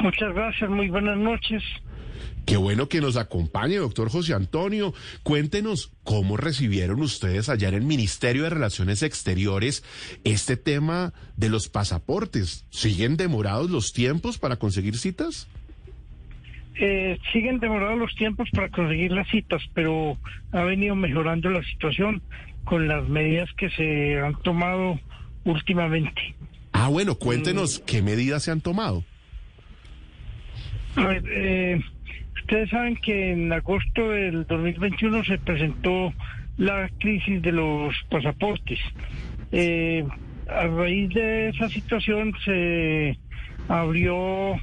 Muchas 0.00 0.34
gracias, 0.34 0.70
muy 0.70 0.88
buenas 0.88 1.16
noches. 1.16 1.62
Qué 2.48 2.56
bueno 2.56 2.88
que 2.88 3.02
nos 3.02 3.18
acompañe, 3.18 3.76
doctor 3.76 4.08
José 4.08 4.32
Antonio. 4.32 4.94
Cuéntenos 5.22 5.92
cómo 6.02 6.38
recibieron 6.38 7.02
ustedes 7.02 7.50
allá 7.50 7.68
en 7.68 7.74
el 7.74 7.82
Ministerio 7.82 8.44
de 8.44 8.50
Relaciones 8.50 9.02
Exteriores 9.02 9.84
este 10.24 10.56
tema 10.56 11.12
de 11.36 11.50
los 11.50 11.68
pasaportes. 11.68 12.64
¿Siguen 12.70 13.18
demorados 13.18 13.70
los 13.70 13.92
tiempos 13.92 14.38
para 14.38 14.56
conseguir 14.56 14.96
citas? 14.96 15.46
Eh, 16.80 17.18
siguen 17.34 17.58
demorados 17.58 17.98
los 17.98 18.14
tiempos 18.14 18.48
para 18.50 18.70
conseguir 18.70 19.12
las 19.12 19.28
citas, 19.28 19.60
pero 19.74 20.16
ha 20.52 20.62
venido 20.62 20.94
mejorando 20.94 21.50
la 21.50 21.62
situación 21.64 22.22
con 22.64 22.88
las 22.88 23.06
medidas 23.08 23.50
que 23.58 23.68
se 23.70 24.20
han 24.20 24.40
tomado 24.42 24.98
últimamente. 25.44 26.34
Ah, 26.72 26.88
bueno, 26.88 27.16
cuéntenos 27.16 27.80
qué 27.80 28.00
medidas 28.00 28.44
se 28.44 28.52
han 28.52 28.62
tomado. 28.62 29.04
A 30.98 31.06
ver, 31.06 31.22
eh, 31.30 31.80
ustedes 32.34 32.70
saben 32.70 32.96
que 32.96 33.30
en 33.30 33.52
agosto 33.52 34.10
del 34.10 34.44
2021 34.46 35.22
se 35.22 35.38
presentó 35.38 36.12
la 36.56 36.90
crisis 36.98 37.40
de 37.40 37.52
los 37.52 37.94
pasaportes. 38.10 38.80
Eh, 39.52 40.04
a 40.48 40.66
raíz 40.66 41.10
de 41.10 41.50
esa 41.50 41.68
situación 41.68 42.34
se 42.44 43.16
abrió 43.68 44.56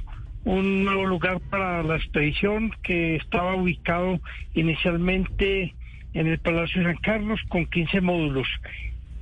un 0.44 0.84
nuevo 0.84 1.06
lugar 1.06 1.40
para 1.48 1.82
la 1.82 1.96
expedición 1.96 2.70
que 2.82 3.16
estaba 3.16 3.54
ubicado 3.54 4.20
inicialmente 4.52 5.74
en 6.12 6.26
el 6.26 6.38
Palacio 6.38 6.82
de 6.82 6.92
San 6.92 7.02
Carlos 7.02 7.40
con 7.48 7.64
15 7.64 8.02
módulos 8.02 8.46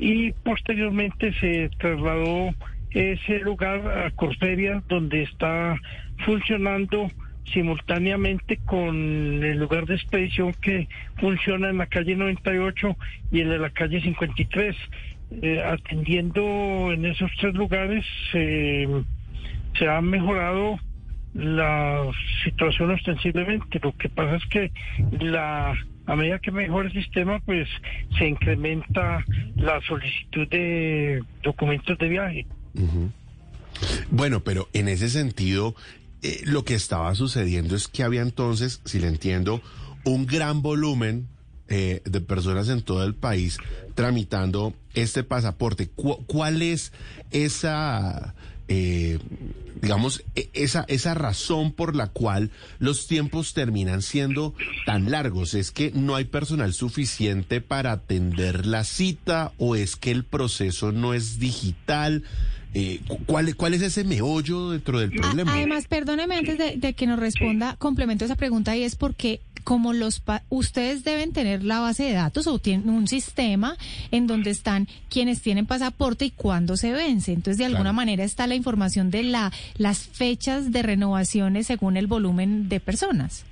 y 0.00 0.32
posteriormente 0.32 1.32
se 1.34 1.70
trasladó 1.78 2.52
ese 2.90 3.38
lugar 3.38 4.06
a 4.06 4.10
Corferia 4.10 4.82
donde 4.88 5.22
está 5.22 5.76
funcionando 6.24 7.10
simultáneamente 7.52 8.58
con 8.64 8.94
el 9.44 9.58
lugar 9.58 9.86
de 9.86 9.94
expedición 9.96 10.54
que 10.54 10.88
funciona 11.18 11.70
en 11.70 11.78
la 11.78 11.86
calle 11.86 12.16
98 12.16 12.96
y 13.32 13.40
el 13.40 13.50
de 13.50 13.58
la 13.58 13.70
calle 13.70 14.00
53. 14.00 14.76
Eh, 15.42 15.62
atendiendo 15.64 16.92
en 16.92 17.06
esos 17.06 17.30
tres 17.40 17.54
lugares 17.54 18.04
eh, 18.34 18.86
se 19.76 19.88
ha 19.88 20.00
mejorado 20.00 20.78
la 21.34 22.06
situación 22.44 22.92
ostensiblemente. 22.92 23.80
Lo 23.82 23.96
que 23.96 24.08
pasa 24.08 24.36
es 24.36 24.46
que 24.46 24.70
la 25.20 25.74
a 26.06 26.16
medida 26.16 26.38
que 26.38 26.50
mejora 26.50 26.88
el 26.88 26.92
sistema, 26.92 27.40
pues 27.40 27.68
se 28.18 28.28
incrementa 28.28 29.24
la 29.56 29.80
solicitud 29.82 30.46
de 30.48 31.22
documentos 31.42 31.98
de 31.98 32.08
viaje. 32.08 32.46
Bueno, 34.10 34.40
pero 34.40 34.68
en 34.74 34.88
ese 34.88 35.08
sentido, 35.08 35.74
eh, 36.24 36.40
lo 36.44 36.64
que 36.64 36.74
estaba 36.74 37.14
sucediendo 37.14 37.76
es 37.76 37.86
que 37.86 38.02
había 38.02 38.22
entonces, 38.22 38.80
si 38.86 38.98
le 38.98 39.08
entiendo, 39.08 39.60
un 40.04 40.24
gran 40.24 40.62
volumen 40.62 41.28
eh, 41.68 42.00
de 42.06 42.20
personas 42.22 42.70
en 42.70 42.80
todo 42.80 43.04
el 43.04 43.14
país 43.14 43.58
tramitando 43.94 44.72
este 44.94 45.22
pasaporte. 45.22 45.90
¿Cuál 45.90 46.62
es 46.62 46.92
esa, 47.30 48.34
eh, 48.68 49.18
digamos, 49.82 50.24
e, 50.34 50.48
esa, 50.54 50.86
esa 50.88 51.12
razón 51.12 51.72
por 51.72 51.94
la 51.94 52.06
cual 52.06 52.50
los 52.78 53.06
tiempos 53.06 53.52
terminan 53.52 54.00
siendo 54.00 54.54
tan 54.86 55.10
largos? 55.10 55.52
¿Es 55.52 55.72
que 55.72 55.90
no 55.90 56.16
hay 56.16 56.24
personal 56.24 56.72
suficiente 56.72 57.60
para 57.60 57.92
atender 57.92 58.64
la 58.64 58.84
cita 58.84 59.52
o 59.58 59.76
es 59.76 59.96
que 59.96 60.10
el 60.10 60.24
proceso 60.24 60.90
no 60.90 61.12
es 61.12 61.38
digital? 61.38 62.24
Eh, 62.76 63.00
¿cuál, 63.26 63.54
¿Cuál 63.54 63.74
es 63.74 63.82
ese 63.82 64.02
meollo 64.02 64.70
dentro 64.70 64.98
del 64.98 65.12
problema? 65.12 65.52
Además, 65.52 65.86
perdóneme 65.86 66.34
antes 66.34 66.58
de, 66.58 66.92
que 66.94 67.06
nos 67.06 67.20
responda, 67.20 67.76
complemento 67.76 68.24
esa 68.24 68.34
pregunta 68.34 68.76
y 68.76 68.82
es 68.82 68.96
porque 68.96 69.40
como 69.62 69.92
los 69.92 70.22
ustedes 70.50 71.04
deben 71.04 71.32
tener 71.32 71.62
la 71.62 71.80
base 71.80 72.02
de 72.02 72.12
datos 72.12 72.48
o 72.48 72.58
tienen 72.58 72.90
un 72.90 73.06
sistema 73.06 73.76
en 74.10 74.26
donde 74.26 74.50
están 74.50 74.88
quienes 75.08 75.40
tienen 75.40 75.66
pasaporte 75.66 76.26
y 76.26 76.30
cuándo 76.32 76.76
se 76.76 76.92
vence. 76.92 77.32
Entonces, 77.32 77.58
de 77.58 77.64
alguna 77.64 77.92
manera 77.92 78.24
está 78.24 78.46
la 78.46 78.56
información 78.56 79.10
de 79.10 79.22
la 79.22 79.52
las 79.78 80.06
fechas 80.06 80.72
de 80.72 80.82
renovaciones 80.82 81.68
según 81.68 81.96
el 81.96 82.08
volumen 82.08 82.68
de 82.68 82.80
personas. 82.80 83.46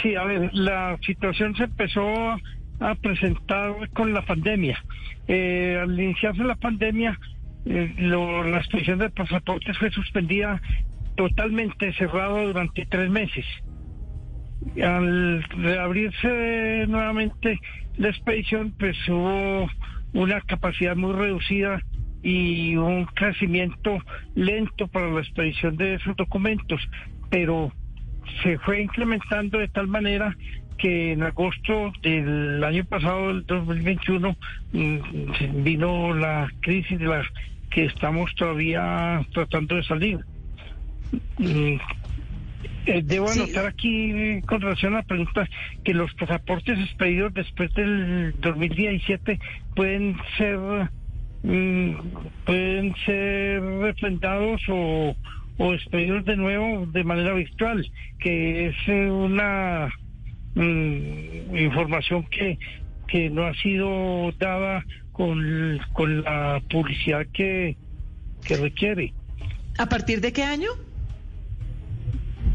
Sí, 0.00 0.14
a 0.14 0.24
ver, 0.24 0.54
la 0.54 0.96
situación 1.04 1.56
se 1.56 1.64
empezó 1.64 2.06
a 2.80 2.94
presentar 2.94 3.90
con 3.90 4.14
la 4.14 4.24
pandemia. 4.24 4.82
Eh, 5.26 5.78
al 5.82 5.98
iniciarse 5.98 6.42
la 6.42 6.54
pandemia, 6.54 7.18
eh, 7.68 7.94
la 7.98 8.58
expedición 8.58 8.98
de 8.98 9.10
pasaportes 9.10 9.76
fue 9.76 9.90
suspendida 9.90 10.60
totalmente 11.16 11.92
cerrado 11.94 12.46
durante 12.46 12.86
tres 12.86 13.10
meses. 13.10 13.44
Al 14.82 15.42
reabrirse 15.42 16.86
nuevamente 16.88 17.60
la 17.96 18.08
expedición, 18.08 18.74
pues 18.78 18.96
hubo 19.08 19.68
una 20.14 20.40
capacidad 20.40 20.96
muy 20.96 21.12
reducida 21.12 21.82
y 22.22 22.76
un 22.76 23.04
crecimiento 23.06 23.98
lento 24.34 24.88
para 24.88 25.10
la 25.10 25.20
expedición 25.20 25.76
de 25.76 25.94
esos 25.94 26.16
documentos, 26.16 26.80
pero 27.30 27.72
se 28.42 28.58
fue 28.58 28.82
incrementando 28.82 29.58
de 29.58 29.68
tal 29.68 29.88
manera 29.88 30.36
que 30.78 31.12
en 31.12 31.22
agosto 31.22 31.92
del 32.02 32.62
año 32.62 32.84
pasado, 32.84 33.30
el 33.30 33.44
2021, 33.46 34.36
mm, 34.72 35.64
vino 35.64 36.14
la 36.14 36.50
crisis 36.60 36.98
de 36.98 37.06
la 37.06 37.24
que 37.70 37.84
estamos 37.84 38.34
todavía 38.34 39.24
tratando 39.32 39.76
de 39.76 39.84
salir. 39.84 40.18
Mm, 41.38 41.76
eh, 42.86 43.02
debo 43.04 43.30
anotar 43.30 43.66
aquí 43.66 44.40
con 44.46 44.60
relación 44.60 44.94
a 44.94 44.98
la 44.98 45.02
pregunta 45.02 45.48
que 45.84 45.94
los 45.94 46.12
pasaportes 46.14 46.78
expedidos 46.78 47.34
después 47.34 47.72
del 47.74 48.34
2017 48.40 49.38
pueden 49.74 50.16
ser 50.36 50.58
mm, 51.42 51.92
pueden 52.44 52.94
ser 53.04 53.62
refrendados 53.62 54.62
o, 54.68 55.14
o 55.58 55.74
expedidos 55.74 56.24
de 56.24 56.36
nuevo 56.36 56.86
de 56.86 57.04
manera 57.04 57.34
virtual, 57.34 57.86
que 58.18 58.68
es 58.68 58.76
eh, 58.86 59.10
una 59.10 59.90
mm, 60.54 61.56
información 61.56 62.24
que, 62.30 62.58
que 63.06 63.28
no 63.28 63.44
ha 63.44 63.54
sido 63.54 64.32
dada 64.38 64.84
con, 65.18 65.80
con 65.92 66.22
la 66.22 66.62
publicidad 66.70 67.26
que, 67.32 67.76
que 68.44 68.56
requiere. 68.56 69.12
¿A 69.76 69.86
partir 69.86 70.20
de 70.20 70.32
qué 70.32 70.44
año? 70.44 70.70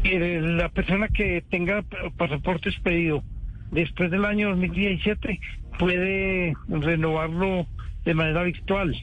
Eh, 0.02 0.40
la 0.42 0.70
persona 0.70 1.08
que 1.08 1.44
tenga 1.50 1.84
pasaporte 2.16 2.70
expedido 2.70 3.22
después 3.70 4.10
del 4.10 4.24
año 4.24 4.48
2017 4.50 5.40
puede 5.78 6.54
renovarlo 6.68 7.66
de 8.06 8.14
manera 8.14 8.42
virtual. 8.44 8.96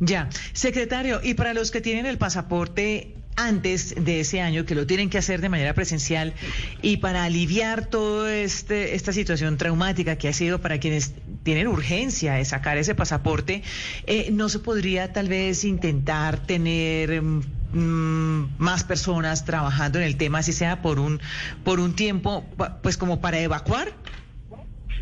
Ya, 0.00 0.28
secretario, 0.52 1.20
y 1.22 1.34
para 1.34 1.54
los 1.54 1.70
que 1.70 1.80
tienen 1.80 2.06
el 2.06 2.18
pasaporte 2.18 3.14
antes 3.36 3.94
de 4.04 4.20
ese 4.20 4.40
año, 4.40 4.64
que 4.64 4.74
lo 4.74 4.86
tienen 4.86 5.10
que 5.10 5.18
hacer 5.18 5.40
de 5.40 5.48
manera 5.48 5.74
presencial, 5.74 6.34
y 6.82 6.96
para 6.96 7.22
aliviar 7.24 7.86
toda 7.86 8.34
este, 8.34 8.94
esta 8.94 9.12
situación 9.12 9.58
traumática 9.58 10.16
que 10.16 10.28
ha 10.28 10.32
sido 10.32 10.60
para 10.60 10.78
quienes 10.78 11.14
tienen 11.42 11.68
urgencia 11.68 12.34
de 12.34 12.44
sacar 12.44 12.78
ese 12.78 12.94
pasaporte, 12.94 13.62
eh, 14.06 14.30
¿no 14.32 14.48
se 14.48 14.58
podría 14.58 15.12
tal 15.12 15.28
vez 15.28 15.64
intentar 15.64 16.38
tener 16.46 17.22
mm, 17.22 18.58
más 18.58 18.84
personas 18.84 19.44
trabajando 19.44 19.98
en 19.98 20.04
el 20.04 20.16
tema, 20.16 20.38
así 20.38 20.52
sea 20.52 20.82
por 20.82 20.98
un, 20.98 21.20
por 21.64 21.80
un 21.80 21.94
tiempo, 21.94 22.44
pues 22.82 22.96
como 22.96 23.20
para 23.20 23.40
evacuar? 23.40 23.88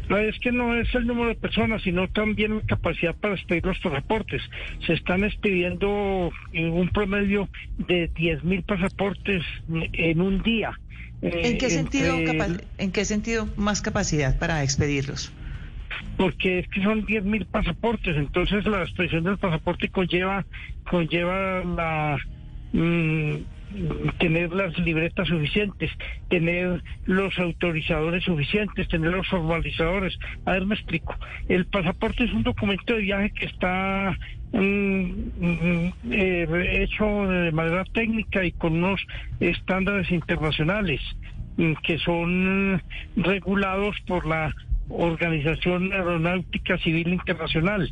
No, 0.08 0.16
es 0.16 0.38
que 0.38 0.52
no 0.52 0.74
es 0.74 0.88
el 0.94 1.06
número 1.06 1.28
de 1.28 1.34
personas, 1.34 1.82
sino 1.82 2.08
también 2.08 2.56
la 2.56 2.62
capacidad 2.62 3.14
para 3.14 3.34
expedir 3.34 3.66
los 3.66 3.78
pasaportes. 3.78 4.40
Se 4.86 4.94
están 4.94 5.22
expidiendo 5.22 6.30
en 6.52 6.70
un 6.70 6.88
promedio 6.88 7.48
de 7.76 8.10
10.000 8.14 8.64
pasaportes 8.64 9.42
en 9.68 10.20
un 10.22 10.42
día. 10.42 10.78
¿En 11.20 11.58
qué, 11.58 11.68
sentido, 11.68 12.16
¿En 12.78 12.92
qué 12.92 13.04
sentido 13.04 13.48
más 13.56 13.82
capacidad 13.82 14.38
para 14.38 14.62
expedirlos? 14.62 15.32
Porque 16.16 16.60
es 16.60 16.68
que 16.68 16.82
son 16.82 17.06
10.000 17.06 17.46
pasaportes, 17.46 18.16
entonces 18.16 18.66
la 18.66 18.82
expresión 18.82 19.24
del 19.24 19.38
pasaporte 19.38 19.88
conlleva, 19.88 20.44
conlleva 20.84 21.64
la... 21.64 22.18
mm, 22.72 23.36
tener 24.18 24.52
las 24.52 24.78
libretas 24.78 25.28
suficientes, 25.28 25.90
tener 26.28 26.82
los 27.04 27.38
autorizadores 27.38 28.24
suficientes, 28.24 28.88
tener 28.88 29.12
los 29.12 29.28
formalizadores. 29.28 30.18
A 30.46 30.52
ver, 30.52 30.66
me 30.66 30.74
explico. 30.74 31.14
El 31.48 31.66
pasaporte 31.66 32.24
es 32.24 32.32
un 32.32 32.42
documento 32.42 32.94
de 32.94 33.00
viaje 33.00 33.30
que 33.30 33.46
está 33.46 34.16
mm, 34.52 34.58
mm, 34.58 35.92
eh, 36.10 36.82
hecho 36.82 37.04
de 37.26 37.52
manera 37.52 37.84
técnica 37.84 38.44
y 38.44 38.52
con 38.52 38.72
unos 38.82 39.04
estándares 39.40 40.10
internacionales 40.10 41.00
que 41.82 41.98
son 41.98 42.80
regulados 43.16 43.96
por 44.06 44.26
la 44.26 44.54
Organización 44.88 45.92
Aeronáutica 45.92 46.78
Civil 46.78 47.08
Internacional. 47.08 47.90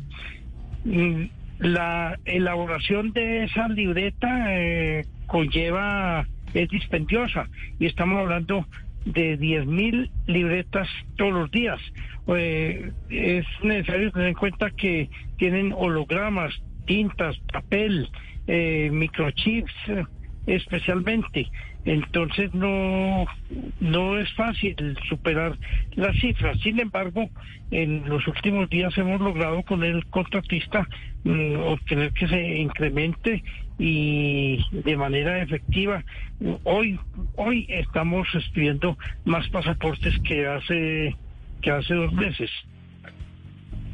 Mm, 0.85 1.25
La 1.59 2.19
elaboración 2.25 3.13
de 3.13 3.45
esa 3.45 3.67
libreta 3.67 4.55
eh, 4.55 5.05
conlleva, 5.25 6.27
es 6.53 6.69
dispendiosa 6.69 7.47
y 7.79 7.87
estamos 7.87 8.19
hablando 8.19 8.65
de 9.05 9.39
10.000 9.39 10.09
libretas 10.27 10.87
todos 11.15 11.33
los 11.33 11.51
días. 11.51 11.79
Eh, 12.27 12.91
es 13.09 13.45
necesario 13.63 14.11
tener 14.11 14.29
en 14.29 14.33
cuenta 14.35 14.69
que 14.71 15.09
tienen 15.37 15.73
hologramas, 15.75 16.53
tintas, 16.85 17.37
papel, 17.51 18.09
eh, 18.47 18.89
microchips, 18.91 19.73
especialmente. 20.47 21.47
Entonces 21.85 22.53
no, 22.53 23.25
no 23.79 24.17
es 24.17 24.33
fácil 24.33 24.97
superar 25.07 25.57
las 25.95 26.17
cifras. 26.19 26.59
Sin 26.61 26.79
embargo, 26.79 27.29
en 27.71 28.07
los 28.09 28.25
últimos 28.27 28.69
días 28.69 28.97
hemos 28.97 29.21
logrado 29.21 29.61
con 29.63 29.83
el 29.83 30.05
contratista 30.07 30.87
mm, 31.23 31.57
obtener 31.57 32.11
que 32.13 32.27
se 32.27 32.57
incremente 32.57 33.43
y 33.77 34.59
de 34.71 34.97
manera 34.97 35.41
efectiva. 35.41 36.03
Hoy, 36.63 36.99
hoy 37.35 37.67
estamos 37.69 38.27
estudiando 38.33 38.97
más 39.25 39.47
pasaportes 39.49 40.17
que 40.27 40.47
hace, 40.47 41.15
que 41.61 41.71
hace 41.71 41.93
dos 41.93 42.11
meses. 42.13 42.49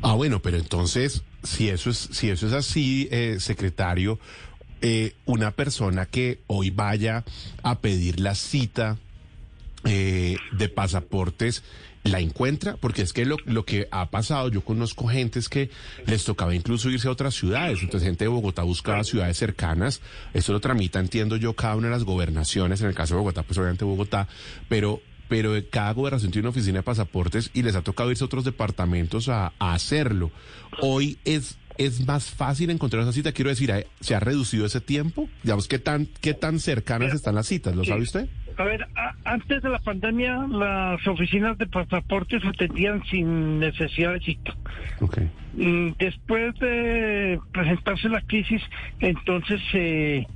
Ah, 0.01 0.13
bueno, 0.15 0.39
pero 0.41 0.57
entonces, 0.57 1.23
si 1.44 1.69
eso 1.69 1.89
es, 1.89 1.97
si 1.97 2.29
eso 2.29 2.47
es 2.47 2.53
así, 2.53 3.07
eh, 3.11 3.38
secretario, 3.39 4.19
eh, 4.85 5.13
una 5.25 5.51
persona 5.51 6.06
que 6.06 6.41
hoy 6.47 6.69
vaya 6.69 7.24
a 7.63 7.80
pedir 7.80 8.19
la 8.19 8.35
cita 8.35 8.97
eh, 9.85 10.35
de 10.51 10.68
pasaportes, 10.68 11.63
¿la 12.03 12.19
encuentra? 12.19 12.75
Porque 12.75 13.01
es 13.01 13.13
que 13.13 13.25
lo, 13.25 13.38
lo 13.45 13.63
que 13.63 13.88
ha 13.91 14.09
pasado, 14.09 14.50
yo 14.50 14.59
conozco 14.59 15.07
gentes 15.07 15.47
que 15.47 15.69
les 16.06 16.25
tocaba 16.25 16.53
incluso 16.53 16.89
irse 16.89 17.07
a 17.07 17.12
otras 17.12 17.33
ciudades, 17.33 17.80
entonces 17.81 18.09
gente 18.09 18.25
de 18.25 18.30
Bogotá 18.30 18.63
buscaba 18.63 19.06
ciudades 19.06 19.38
cercanas, 19.38 20.01
eso 20.33 20.51
lo 20.51 20.59
tramita, 20.59 21.00
entiendo 21.00 21.38
yo, 21.38 21.53
cada 21.53 21.77
una 21.77 21.88
de 21.88 21.94
las 21.94 22.03
gobernaciones, 22.03 22.81
en 22.81 22.88
el 22.88 22.94
caso 22.94 23.13
de 23.13 23.19
Bogotá, 23.19 23.44
pues 23.44 23.57
obviamente 23.57 23.86
Bogotá, 23.86 24.27
pero 24.68 25.01
pero 25.29 25.53
cada 25.71 25.94
gobernación 25.94 26.31
tiene 26.31 26.47
una 26.47 26.51
oficina 26.51 26.79
de 26.79 26.83
pasaportes 26.83 27.50
y 27.53 27.63
les 27.63 27.75
ha 27.75 27.81
tocado 27.81 28.12
irse 28.12 28.24
a 28.24 28.27
otros 28.27 28.44
departamentos 28.44 29.29
a 29.29 29.53
hacerlo. 29.57 30.31
Hoy 30.81 31.18
es 31.24 31.57
es 31.78 32.06
más 32.08 32.30
fácil 32.31 32.70
encontrar 32.70 33.04
esa 33.04 33.12
cita, 33.14 33.31
quiero 33.31 33.50
decir, 33.50 33.72
¿ha- 33.72 33.84
¿se 34.00 34.16
ha 34.16 34.20
reducido 34.20 34.66
ese 34.66 34.81
tiempo? 34.81 35.30
Digamos, 35.44 35.68
¿qué 35.68 35.80
tan, 35.80 36.08
qué 36.22 36.34
tan 36.34 36.60
cercanas 36.60 37.14
están 37.14 37.36
las 37.36 37.48
citas? 37.48 37.75
¿Lo 37.75 37.84
sabe 37.84 38.02
usted? 38.04 38.28
A 38.58 38.64
ver, 38.66 38.84
a- 38.96 39.16
antes 39.25 39.64
de 39.64 39.70
la 39.70 39.80
pandemia 39.80 40.46
las 40.50 41.06
oficinas 41.08 41.58
de 41.58 41.66
pasaportes 41.66 42.44
atendían 42.46 43.04
sin 43.10 43.60
necesidad 43.60 44.14
de 44.14 44.20
cita. 44.20 44.56
Ok. 45.02 45.18
Mm, 45.56 45.90
Después 45.98 46.54
de 46.60 47.40
presentarse 47.52 48.10
la 48.10 48.22
crisis, 48.22 48.62
entonces 49.00 49.60
eh, 49.74 50.28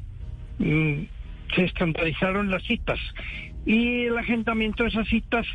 mm, 0.60 0.94
se 1.56 1.63
estandarizaron 1.66 2.50
las 2.50 2.63
citas 2.63 3.00
y 3.67 4.05
el 4.05 4.17
agendamiento 4.17 4.83
de 4.83 4.89
esas 4.89 5.09
citas 5.09 5.45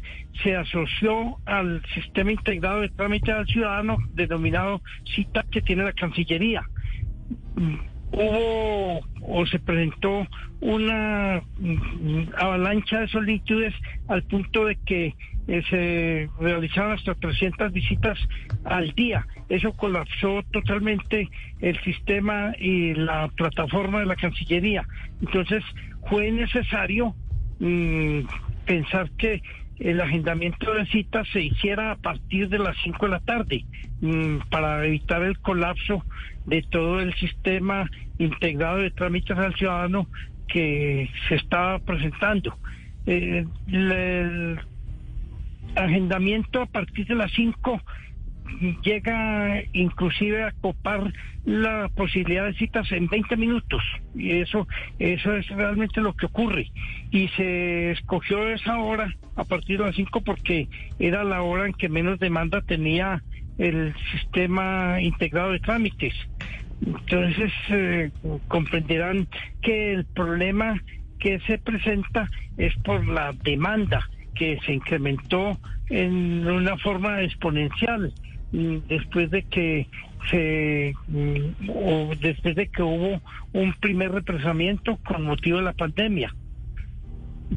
se 0.42 0.54
asoció 0.54 1.38
al 1.46 1.82
sistema 1.94 2.30
integrado 2.30 2.82
de 2.82 2.90
trámite 2.90 3.32
al 3.32 3.46
ciudadano 3.46 3.96
denominado 4.12 4.82
cita 5.14 5.46
que 5.50 5.62
tiene 5.62 5.84
la 5.84 5.94
Cancillería. 5.94 6.62
Hubo 8.12 9.00
o 9.22 9.46
se 9.46 9.58
presentó 9.60 10.26
una 10.60 11.42
mm, 11.58 12.34
avalancha 12.36 13.00
de 13.00 13.08
solicitudes 13.08 13.72
al 14.08 14.22
punto 14.24 14.66
de 14.66 14.76
que 14.84 15.14
eh, 15.48 15.62
se 15.70 16.28
realizaban 16.38 16.98
hasta 16.98 17.14
300 17.14 17.72
visitas 17.72 18.18
al 18.64 18.92
día. 18.92 19.26
Eso 19.48 19.72
colapsó 19.72 20.42
totalmente 20.52 21.30
el 21.60 21.80
sistema 21.80 22.52
y 22.58 22.92
la 22.92 23.28
plataforma 23.28 24.00
de 24.00 24.06
la 24.06 24.16
Cancillería. 24.16 24.86
Entonces 25.22 25.64
fue 26.10 26.30
necesario 26.30 27.14
mm, 27.62 28.26
pensar 28.66 29.10
que 29.12 29.42
el 29.78 30.00
agendamiento 30.00 30.74
de 30.74 30.86
citas 30.86 31.26
se 31.32 31.42
hiciera 31.42 31.92
a 31.92 31.96
partir 31.96 32.48
de 32.48 32.58
las 32.58 32.76
5 32.84 33.06
de 33.06 33.10
la 33.10 33.20
tarde 33.20 33.64
mm, 34.00 34.48
para 34.50 34.84
evitar 34.86 35.22
el 35.22 35.38
colapso 35.38 36.04
de 36.46 36.62
todo 36.62 37.00
el 37.00 37.14
sistema 37.14 37.88
integrado 38.18 38.78
de 38.78 38.90
trámites 38.90 39.36
al 39.36 39.54
ciudadano 39.54 40.08
que 40.48 41.08
se 41.28 41.36
estaba 41.36 41.78
presentando. 41.78 42.56
Eh, 43.06 43.46
el 43.68 44.60
agendamiento 45.74 46.62
a 46.62 46.66
partir 46.66 47.06
de 47.06 47.14
las 47.14 47.32
5 47.32 47.80
llega 48.82 49.62
inclusive 49.72 50.44
a 50.44 50.52
copar 50.52 51.12
la 51.44 51.88
posibilidad 51.94 52.46
de 52.46 52.54
citas 52.54 52.90
en 52.93 53.08
20 53.08 53.37
minutos. 53.37 53.82
Y 54.14 54.32
eso 54.32 54.66
eso 54.99 55.34
es 55.37 55.49
realmente 55.49 56.00
lo 56.00 56.14
que 56.14 56.26
ocurre. 56.26 56.70
Y 57.10 57.28
se 57.28 57.93
escogió 57.93 58.49
esa 58.49 58.78
hora 58.78 59.12
a 59.37 59.44
partir 59.44 59.78
de 59.78 59.87
las 59.87 59.96
5 59.96 60.20
porque 60.20 60.69
era 60.99 61.25
la 61.25 61.43
hora 61.43 61.66
en 61.66 61.72
que 61.72 61.88
menos 61.88 62.19
demanda 62.19 62.60
tenía 62.62 63.22
el 63.58 63.94
sistema 64.12 65.00
integrado 65.00 65.52
de 65.52 65.60
trámites. 65.60 66.14
Entonces 66.84 67.52
eh, 67.70 68.10
comprenderán 68.48 69.28
que 69.60 69.93
el 69.93 70.05
problema 70.05 70.81
que 71.19 71.38
se 71.40 71.58
presenta 71.58 72.28
es 72.56 72.75
por 72.78 73.06
la 73.06 73.32
demanda 73.32 74.08
que 74.34 74.58
se 74.66 74.72
incrementó 74.72 75.58
en 75.88 76.48
una 76.48 76.76
forma 76.78 77.22
exponencial 77.22 78.12
después 78.52 79.31
de 79.31 79.43
que 79.44 79.87
se 80.31 80.94
mm, 81.08 81.70
o 81.70 82.15
después 82.20 82.55
de 82.55 82.69
que 82.69 82.82
hubo 82.82 83.20
un 83.53 83.72
primer 83.81 84.12
represamiento 84.12 84.98
con 84.98 85.24
motivo 85.24 85.58
de 85.58 85.65
la 85.65 85.72
pandemia. 85.72 86.34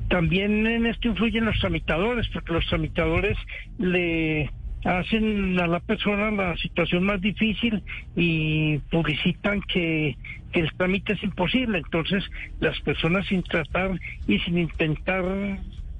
También 0.09 0.65
en 0.67 0.85
esto 0.85 1.09
influyen 1.09 1.45
los 1.45 1.59
tramitadores, 1.59 2.27
porque 2.29 2.53
los 2.53 2.65
tramitadores 2.67 3.37
le 3.77 4.49
hacen 4.83 5.59
a 5.59 5.67
la 5.67 5.79
persona 5.79 6.31
la 6.31 6.55
situación 6.57 7.03
más 7.03 7.19
difícil 7.21 7.81
y 8.15 8.77
publicitan 8.91 9.61
que, 9.61 10.15
que 10.51 10.59
el 10.59 10.71
trámite 10.73 11.13
es 11.13 11.23
imposible. 11.23 11.79
Entonces, 11.79 12.23
las 12.59 12.79
personas 12.81 13.25
sin 13.27 13.41
tratar 13.43 13.99
y 14.27 14.39
sin 14.39 14.57
intentar 14.57 15.23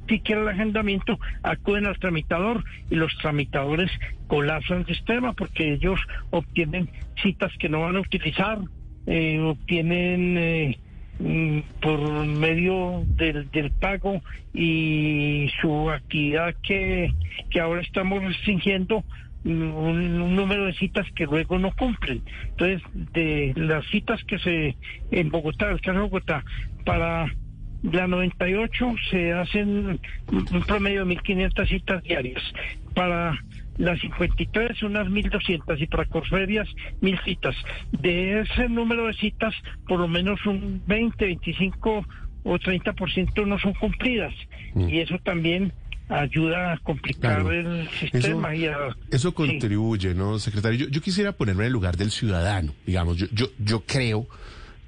siquiera 0.08 0.42
el 0.42 0.48
agendamiento 0.50 1.20
acuden 1.44 1.86
al 1.86 1.98
tramitador 2.00 2.64
y 2.90 2.96
los 2.96 3.16
tramitadores 3.18 3.92
colapsan 4.28 4.80
el 4.80 4.86
sistema 4.86 5.34
porque 5.34 5.74
ellos 5.74 6.00
obtienen 6.32 6.90
citas 7.22 7.52
que 7.60 7.70
no 7.70 7.82
van 7.82 7.96
a 7.96 8.02
utilizar, 8.02 8.60
eh, 9.08 9.40
obtienen 9.40 10.38
eh, 10.38 10.80
mm, 11.20 11.60
por 11.82 12.26
medio 12.26 13.04
del, 13.08 13.50
del 13.52 13.72
pago 13.72 14.22
y 14.54 15.50
su 15.62 15.90
actividad 15.90 16.56
que, 16.64 17.12
que 17.50 17.60
ahora 17.60 17.82
estamos 17.82 18.24
restringiendo 18.24 19.04
mm, 19.44 19.50
un, 19.50 20.22
un 20.22 20.36
número 20.36 20.66
de 20.66 20.74
citas 20.74 21.06
que 21.16 21.26
luego 21.26 21.60
no 21.60 21.72
cumplen. 21.76 22.22
Entonces, 22.50 22.82
de 22.94 23.54
las 23.56 23.86
citas 23.88 24.24
que 24.26 24.40
se 24.40 24.76
en 25.12 25.30
Bogotá, 25.30 25.70
el 25.70 25.82
caso 25.82 26.00
de 26.00 26.06
Bogotá, 26.06 26.44
para 26.84 27.28
la 27.92 28.08
98 28.08 28.96
se 29.10 29.34
hacen 29.34 30.00
un 30.32 30.64
promedio 30.66 31.06
de 31.06 31.16
1.500 31.16 31.68
citas 31.68 32.04
diarias. 32.04 32.42
Para 32.94 33.38
la 33.78 33.98
53 33.98 34.84
unas 34.84 35.08
1.200 35.08 35.82
y 35.82 35.88
para 35.88 36.06
Corferias 36.06 36.68
1.000 37.02 37.24
citas. 37.26 37.56
De 37.92 38.42
ese 38.42 38.70
número 38.70 39.08
de 39.08 39.14
citas, 39.14 39.54
por 39.88 40.00
lo 40.00 40.08
menos 40.08 40.44
un 40.46 40.82
20, 40.88 41.26
25 41.26 42.06
o 42.44 42.60
30% 42.60 43.46
no 43.48 43.60
son 43.60 43.74
cumplidas. 43.74 44.34
Y 44.76 45.00
eso 45.00 45.18
también 45.24 45.74
ayuda 46.08 46.74
a 46.74 46.78
complicar 46.78 47.42
Claro. 47.42 47.52
el 47.52 47.90
sistema 47.90 48.54
Eso- 48.54 48.62
y 48.64 48.68
a... 48.68 48.78
Eso 49.12 49.30
Sí. 49.30 49.34
contribuye, 49.36 50.14
¿no, 50.14 50.38
secretario? 50.40 50.86
Yo, 50.86 50.88
yo 50.90 51.02
quisiera 51.02 51.32
ponerme 51.32 51.64
en 51.64 51.68
el 51.68 51.74
lugar 51.74 51.98
del 51.98 52.12
ciudadano, 52.12 52.74
digamos, 52.86 53.18
yo, 53.18 53.26
yo, 53.34 53.48
yo 53.58 53.84
creo 53.88 54.28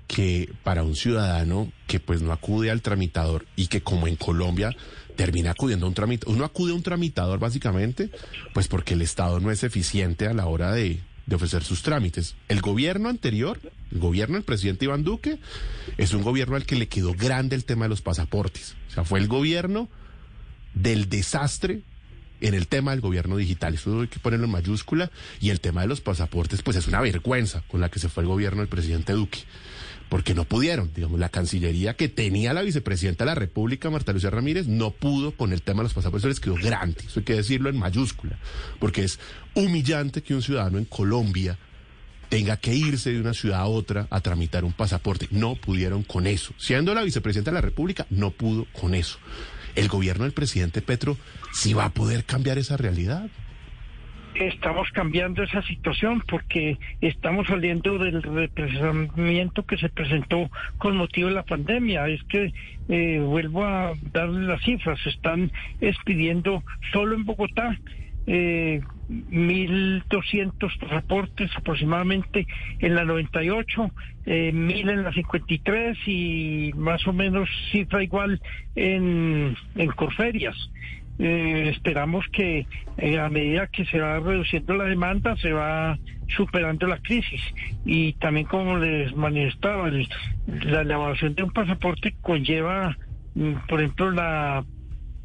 que 0.07 0.49
para 0.63 0.83
un 0.83 0.95
ciudadano 0.95 1.71
que 1.85 1.99
pues 1.99 2.21
no 2.21 2.31
acude 2.31 2.71
al 2.71 2.81
tramitador 2.81 3.45
y 3.55 3.67
que 3.67 3.81
como 3.81 4.07
en 4.07 4.15
Colombia 4.15 4.75
termina 5.15 5.51
acudiendo 5.51 5.85
a 5.85 5.89
un 5.89 5.95
tramitador, 5.95 6.35
uno 6.35 6.45
acude 6.45 6.71
a 6.71 6.75
un 6.75 6.83
tramitador 6.83 7.39
básicamente 7.39 8.09
pues 8.53 8.67
porque 8.67 8.93
el 8.93 9.01
Estado 9.01 9.39
no 9.39 9.51
es 9.51 9.63
eficiente 9.63 10.27
a 10.27 10.33
la 10.33 10.45
hora 10.45 10.71
de, 10.71 11.01
de 11.25 11.35
ofrecer 11.35 11.63
sus 11.63 11.83
trámites. 11.83 12.35
El 12.47 12.61
gobierno 12.61 13.09
anterior, 13.09 13.59
el 13.91 13.99
gobierno 13.99 14.35
del 14.35 14.43
presidente 14.43 14.85
Iván 14.85 15.03
Duque, 15.03 15.39
es 15.97 16.13
un 16.13 16.23
gobierno 16.23 16.55
al 16.55 16.65
que 16.65 16.75
le 16.75 16.87
quedó 16.87 17.13
grande 17.13 17.55
el 17.55 17.65
tema 17.65 17.85
de 17.85 17.89
los 17.89 18.01
pasaportes. 18.01 18.75
O 18.89 18.93
sea, 18.93 19.03
fue 19.03 19.19
el 19.19 19.27
gobierno 19.27 19.89
del 20.73 21.09
desastre 21.09 21.81
en 22.41 22.53
el 22.53 22.67
tema 22.67 22.91
del 22.91 23.01
gobierno 23.01 23.37
digital. 23.37 23.73
Eso 23.73 24.01
hay 24.01 24.07
que 24.07 24.19
ponerlo 24.19 24.45
en 24.45 24.51
mayúscula. 24.51 25.11
Y 25.39 25.49
el 25.49 25.59
tema 25.59 25.81
de 25.81 25.87
los 25.87 26.01
pasaportes, 26.01 26.61
pues 26.61 26.77
es 26.77 26.87
una 26.87 27.01
vergüenza 27.01 27.63
con 27.67 27.81
la 27.81 27.89
que 27.89 27.99
se 27.99 28.09
fue 28.09 28.23
el 28.23 28.29
gobierno 28.29 28.61
del 28.61 28.69
presidente 28.69 29.13
Duque. 29.13 29.39
Porque 30.09 30.33
no 30.33 30.45
pudieron, 30.45 30.91
digamos, 30.93 31.19
la 31.19 31.29
Cancillería 31.29 31.95
que 31.95 32.07
tenía 32.07 32.53
la 32.53 32.61
vicepresidenta 32.61 33.25
de 33.25 33.31
la 33.31 33.35
República, 33.35 33.89
Marta 33.89 34.13
Lucía 34.13 34.29
Ramírez, 34.29 34.67
no 34.67 34.91
pudo 34.91 35.31
con 35.31 35.51
el 35.51 35.61
tema 35.61 35.79
de 35.79 35.83
los 35.83 35.93
pasaportes, 35.93 36.29
les 36.29 36.39
quedó 36.39 36.55
grande, 36.55 37.01
eso 37.05 37.19
hay 37.19 37.25
que 37.25 37.35
decirlo 37.35 37.69
en 37.69 37.77
mayúscula, 37.77 38.39
porque 38.79 39.03
es 39.03 39.19
humillante 39.53 40.23
que 40.23 40.33
un 40.33 40.41
ciudadano 40.41 40.77
en 40.77 40.85
Colombia 40.85 41.57
tenga 42.29 42.57
que 42.57 42.73
irse 42.73 43.11
de 43.11 43.19
una 43.19 43.33
ciudad 43.33 43.61
a 43.61 43.65
otra 43.65 44.07
a 44.09 44.21
tramitar 44.21 44.63
un 44.65 44.73
pasaporte. 44.73 45.27
No 45.31 45.55
pudieron 45.55 46.03
con 46.03 46.27
eso. 46.27 46.53
Siendo 46.57 46.93
la 46.93 47.03
vicepresidenta 47.03 47.51
de 47.51 47.55
la 47.55 47.61
República, 47.61 48.05
no 48.09 48.31
pudo 48.31 48.65
con 48.73 48.93
eso. 48.93 49.17
El 49.75 49.87
gobierno 49.87 50.23
del 50.23 50.33
presidente 50.33 50.81
Petro 50.81 51.17
sí 51.53 51.73
va 51.73 51.85
a 51.85 51.93
poder 51.93 52.25
cambiar 52.25 52.57
esa 52.57 52.77
realidad. 52.77 53.29
Estamos 54.39 54.91
cambiando 54.91 55.41
esa 55.41 55.63
situación 55.63 56.21
porque 56.27 56.77
estamos 57.01 57.47
saliendo 57.47 57.97
del 57.97 58.21
represamiento 58.21 59.65
que 59.65 59.77
se 59.77 59.89
presentó 59.89 60.51
con 60.77 60.95
motivo 60.95 61.29
de 61.29 61.35
la 61.35 61.43
pandemia. 61.43 62.07
Es 62.07 62.23
que, 62.25 62.53
eh, 62.87 63.19
vuelvo 63.19 63.65
a 63.65 63.93
darle 64.13 64.45
las 64.45 64.61
cifras, 64.61 64.99
están 65.07 65.51
expidiendo 65.81 66.63
solo 66.91 67.15
en 67.15 67.25
Bogotá 67.25 67.77
eh, 68.27 68.81
1.200 69.09 70.79
reportes 70.89 71.49
aproximadamente 71.55 72.45
en 72.79 72.93
la 72.93 73.05
98, 73.05 73.91
eh, 74.25 74.51
1.000 74.53 74.91
en 74.91 75.03
la 75.03 75.13
53 75.13 75.97
y 76.05 76.73
más 76.75 77.07
o 77.07 77.13
menos 77.13 77.49
cifra 77.71 78.03
igual 78.03 78.39
en, 78.75 79.55
en 79.75 79.87
Corferias. 79.91 80.55
Eh, 81.19 81.69
esperamos 81.69 82.25
que 82.31 82.67
eh, 82.97 83.19
a 83.19 83.27
medida 83.29 83.67
que 83.67 83.85
se 83.85 83.99
va 83.99 84.19
reduciendo 84.19 84.75
la 84.75 84.83
demanda 84.83 85.35
se 85.37 85.51
va 85.51 85.97
superando 86.27 86.87
la 86.87 86.99
crisis. 86.99 87.41
Y 87.85 88.13
también 88.13 88.45
como 88.47 88.77
les 88.77 89.15
manifestaba 89.15 89.89
la 89.89 90.81
elaboración 90.81 91.35
de 91.35 91.43
un 91.43 91.51
pasaporte 91.51 92.15
conlleva 92.21 92.95
mm, 93.35 93.53
por 93.67 93.81
ejemplo 93.81 94.11
la 94.11 94.63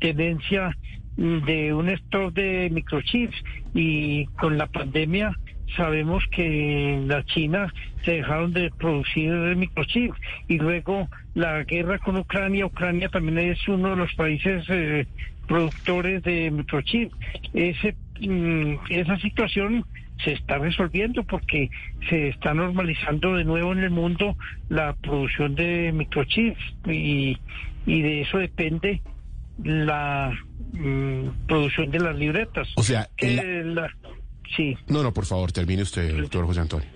tendencia 0.01 0.77
mm, 1.17 1.45
de 1.45 1.75
un 1.75 1.89
stock 1.91 2.33
de 2.33 2.71
microchips. 2.73 3.37
Y 3.75 4.27
con 4.39 4.57
la 4.57 4.67
pandemia 4.67 5.37
sabemos 5.77 6.25
que 6.31 6.95
en 6.95 7.09
la 7.09 7.25
China 7.25 7.73
se 8.05 8.13
dejaron 8.13 8.53
de 8.53 8.71
producir 8.71 9.31
microchips 9.57 10.19
y 10.49 10.59
luego 10.59 11.09
la 11.35 11.63
guerra 11.65 11.99
con 11.99 12.17
Ucrania, 12.17 12.67
Ucrania 12.67 13.09
también 13.09 13.39
es 13.39 13.67
uno 13.69 13.91
de 13.91 13.97
los 13.97 14.13
países 14.15 14.65
eh, 14.69 15.07
productores 15.47 16.23
de 16.23 16.51
microchips. 16.51 17.15
Ese, 17.55 17.95
mm, 18.21 18.75
esa 18.91 19.17
situación 19.19 19.85
se 20.25 20.33
está 20.33 20.59
resolviendo 20.59 21.25
porque 21.25 21.71
se 22.09 22.29
está 22.29 22.55
normalizando 22.55 23.35
de 23.35 23.45
nuevo 23.45 23.73
en 23.73 23.81
el 23.81 23.91
mundo 23.91 24.37
la 24.69 24.95
producción 24.95 25.55
de 25.55 25.91
microchips 25.93 26.61
y, 26.87 27.37
y 27.87 28.03
de 28.03 28.21
eso 28.23 28.39
depende 28.39 29.01
la 29.63 30.33
mm, 30.73 31.47
producción 31.47 31.91
de 31.91 31.99
las 32.01 32.17
libretas. 32.17 32.69
O 32.77 32.83
sea, 32.83 33.09
la- 33.21 33.83
la- 33.83 33.91
sí, 34.57 34.77
No, 34.89 35.03
no, 35.03 35.13
por 35.13 35.27
favor, 35.27 35.53
termine 35.53 35.83
usted, 35.83 36.17
doctor 36.17 36.47
José 36.47 36.61
Antonio. 36.61 36.89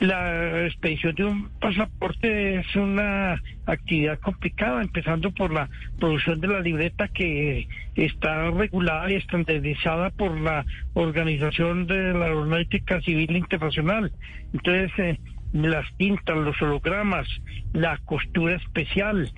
la 0.00 0.66
expedición 0.66 1.14
de 1.14 1.24
un 1.24 1.48
pasaporte 1.60 2.56
es 2.60 2.76
una 2.76 3.40
actividad 3.66 4.18
complicada, 4.18 4.82
empezando 4.82 5.30
por 5.30 5.52
la 5.52 5.68
producción 5.98 6.40
de 6.40 6.48
la 6.48 6.60
libreta 6.60 7.08
que 7.08 7.68
está 7.94 8.50
regulada 8.50 9.10
y 9.10 9.14
estandarizada 9.14 10.10
por 10.10 10.40
la 10.40 10.64
Organización 10.94 11.86
de 11.86 12.12
la 12.12 12.26
Aeronáutica 12.26 13.00
Civil 13.02 13.36
Internacional. 13.36 14.12
Entonces, 14.52 14.90
eh, 14.98 15.20
las 15.52 15.86
tintas, 15.96 16.36
los 16.36 16.60
hologramas, 16.62 17.28
la 17.72 17.98
costura 17.98 18.56
especial, 18.56 19.30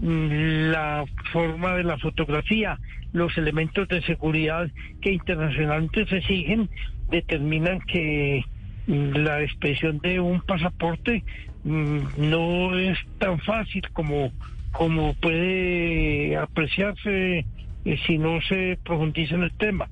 la 0.00 1.04
forma 1.32 1.76
de 1.76 1.84
la 1.84 1.98
fotografía, 1.98 2.78
los 3.12 3.36
elementos 3.36 3.88
de 3.88 4.02
seguridad 4.02 4.70
que 5.00 5.12
internacionalmente 5.12 6.06
se 6.06 6.18
exigen, 6.18 6.70
determinan 7.10 7.80
que 7.80 8.44
mm, 8.86 9.16
la 9.16 9.42
expedición 9.42 9.98
de 9.98 10.18
un 10.20 10.40
pasaporte 10.40 11.22
mm, 11.64 11.98
no 12.16 12.78
es 12.78 12.98
tan 13.18 13.38
fácil 13.40 13.82
como, 13.92 14.32
como 14.72 15.14
puede 15.14 16.36
apreciarse 16.36 17.44
eh, 17.84 17.98
si 18.06 18.18
no 18.18 18.40
se 18.42 18.78
profundiza 18.82 19.34
en 19.34 19.42
el 19.42 19.52
tema. 19.52 19.88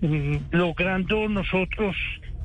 Mm, 0.00 0.36
Logrando 0.50 1.28
nosotros, 1.28 1.96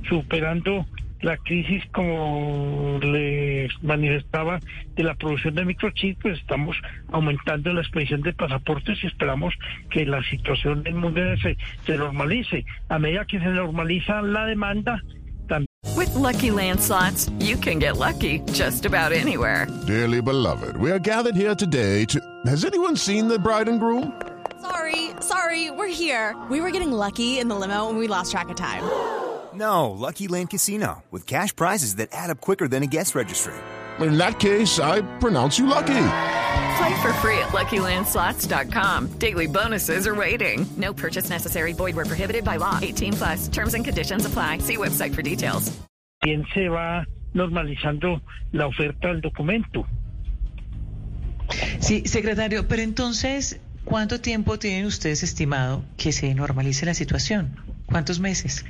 superando 0.08 0.86
la 1.22 1.38
crisis, 1.38 1.84
como 1.94 3.00
les 3.02 3.72
manifestaba, 3.84 4.60
de 4.96 5.04
la 5.04 5.16
producción 5.16 5.56
de 5.56 5.66
microchips, 5.66 6.20
pues 6.22 6.40
estamos 6.40 6.76
aumentando 7.12 7.74
la 7.74 7.82
expedición 7.82 8.22
de 8.22 8.34
pasaportes 8.34 9.04
y 9.04 9.08
esperamos 9.08 9.54
que 9.90 10.06
la 10.06 10.24
situación 10.24 10.84
del 10.84 10.96
mundo 10.96 11.22
se, 11.38 11.58
se 11.86 11.98
normalice. 11.98 12.66
A 12.90 13.00
medida 13.00 13.26
que 13.26 13.40
se 13.40 13.46
normaliza 13.46 14.22
la 14.22 14.46
demanda, 14.46 15.02
también 15.48 15.68
With 15.96 16.14
Lucky 16.16 16.52
Land 16.52 16.80
slots, 16.80 17.30
you 17.40 17.58
can 17.58 17.80
get 17.80 17.98
lucky 17.98 18.40
just 18.54 18.86
about 18.86 19.12
anywhere. 19.12 19.68
Dearly 19.86 20.22
beloved, 20.22 20.78
we 20.78 20.92
are 20.92 21.00
gathered 21.00 21.36
here 21.36 21.56
today 21.56 22.06
to. 22.06 22.20
Has 22.46 22.66
anyone 22.66 22.96
seen 22.96 23.28
the 23.28 23.38
bride 23.38 23.68
and 23.68 23.80
groom? 23.80 24.14
Sorry, 24.62 25.10
sorry, 25.22 25.72
we're 25.72 25.88
here. 25.88 26.36
We 26.50 26.62
were 26.62 26.72
getting 26.72 26.92
lucky 26.92 27.40
in 27.40 27.48
the 27.48 27.56
limo 27.56 27.90
and 27.90 27.98
we 27.98 28.08
lost 28.08 28.32
track 28.32 28.50
of 28.50 28.56
time. 28.56 28.84
No, 29.54 29.92
Lucky 29.92 30.28
Land 30.28 30.50
Casino, 30.50 31.04
with 31.12 31.28
cash 31.28 31.56
prizes 31.56 31.96
that 31.96 32.10
add 32.12 32.30
up 32.30 32.42
quicker 32.42 32.68
than 32.68 32.84
a 32.84 32.88
guest 32.88 33.16
registry. 33.16 33.54
In 34.00 34.18
that 34.18 34.40
case, 34.40 34.80
I 34.80 35.02
pronounce 35.20 35.60
you 35.60 35.68
lucky. 35.68 36.08
Play 36.78 37.02
for 37.02 37.14
free 37.22 37.38
at 37.38 37.50
LuckyLandSlots.com. 37.52 39.08
Daily 39.20 39.48
bonuses 39.48 40.08
are 40.08 40.16
waiting. 40.16 40.66
No 40.78 40.94
purchase 40.94 41.30
necessary. 41.30 41.74
Void 41.74 41.96
where 41.96 42.06
prohibited 42.06 42.44
by 42.44 42.58
law. 42.58 42.80
18 42.82 43.14
plus. 43.14 43.48
Terms 43.50 43.74
and 43.74 43.86
conditions 43.86 44.26
apply. 44.26 44.60
See 44.60 44.78
website 44.78 45.14
for 45.14 45.22
details. 45.22 45.72
se 46.54 46.68
va 46.70 47.06
normalizando 47.34 48.22
la 48.52 48.68
oferta 48.68 49.08
del 49.08 49.22
documento. 49.22 49.86
Sí, 51.80 52.04
secretario, 52.06 52.68
pero 52.68 52.82
entonces, 52.82 53.60
¿cuánto 53.84 54.22
tiempo 54.22 54.58
tienen 54.58 54.86
ustedes 54.86 55.24
estimado 55.24 55.84
que 55.98 56.12
se 56.12 56.34
normalice 56.34 56.86
la 56.86 56.94
situación? 56.94 57.58
¿Cuántos 57.88 58.20
meses? 58.20 58.64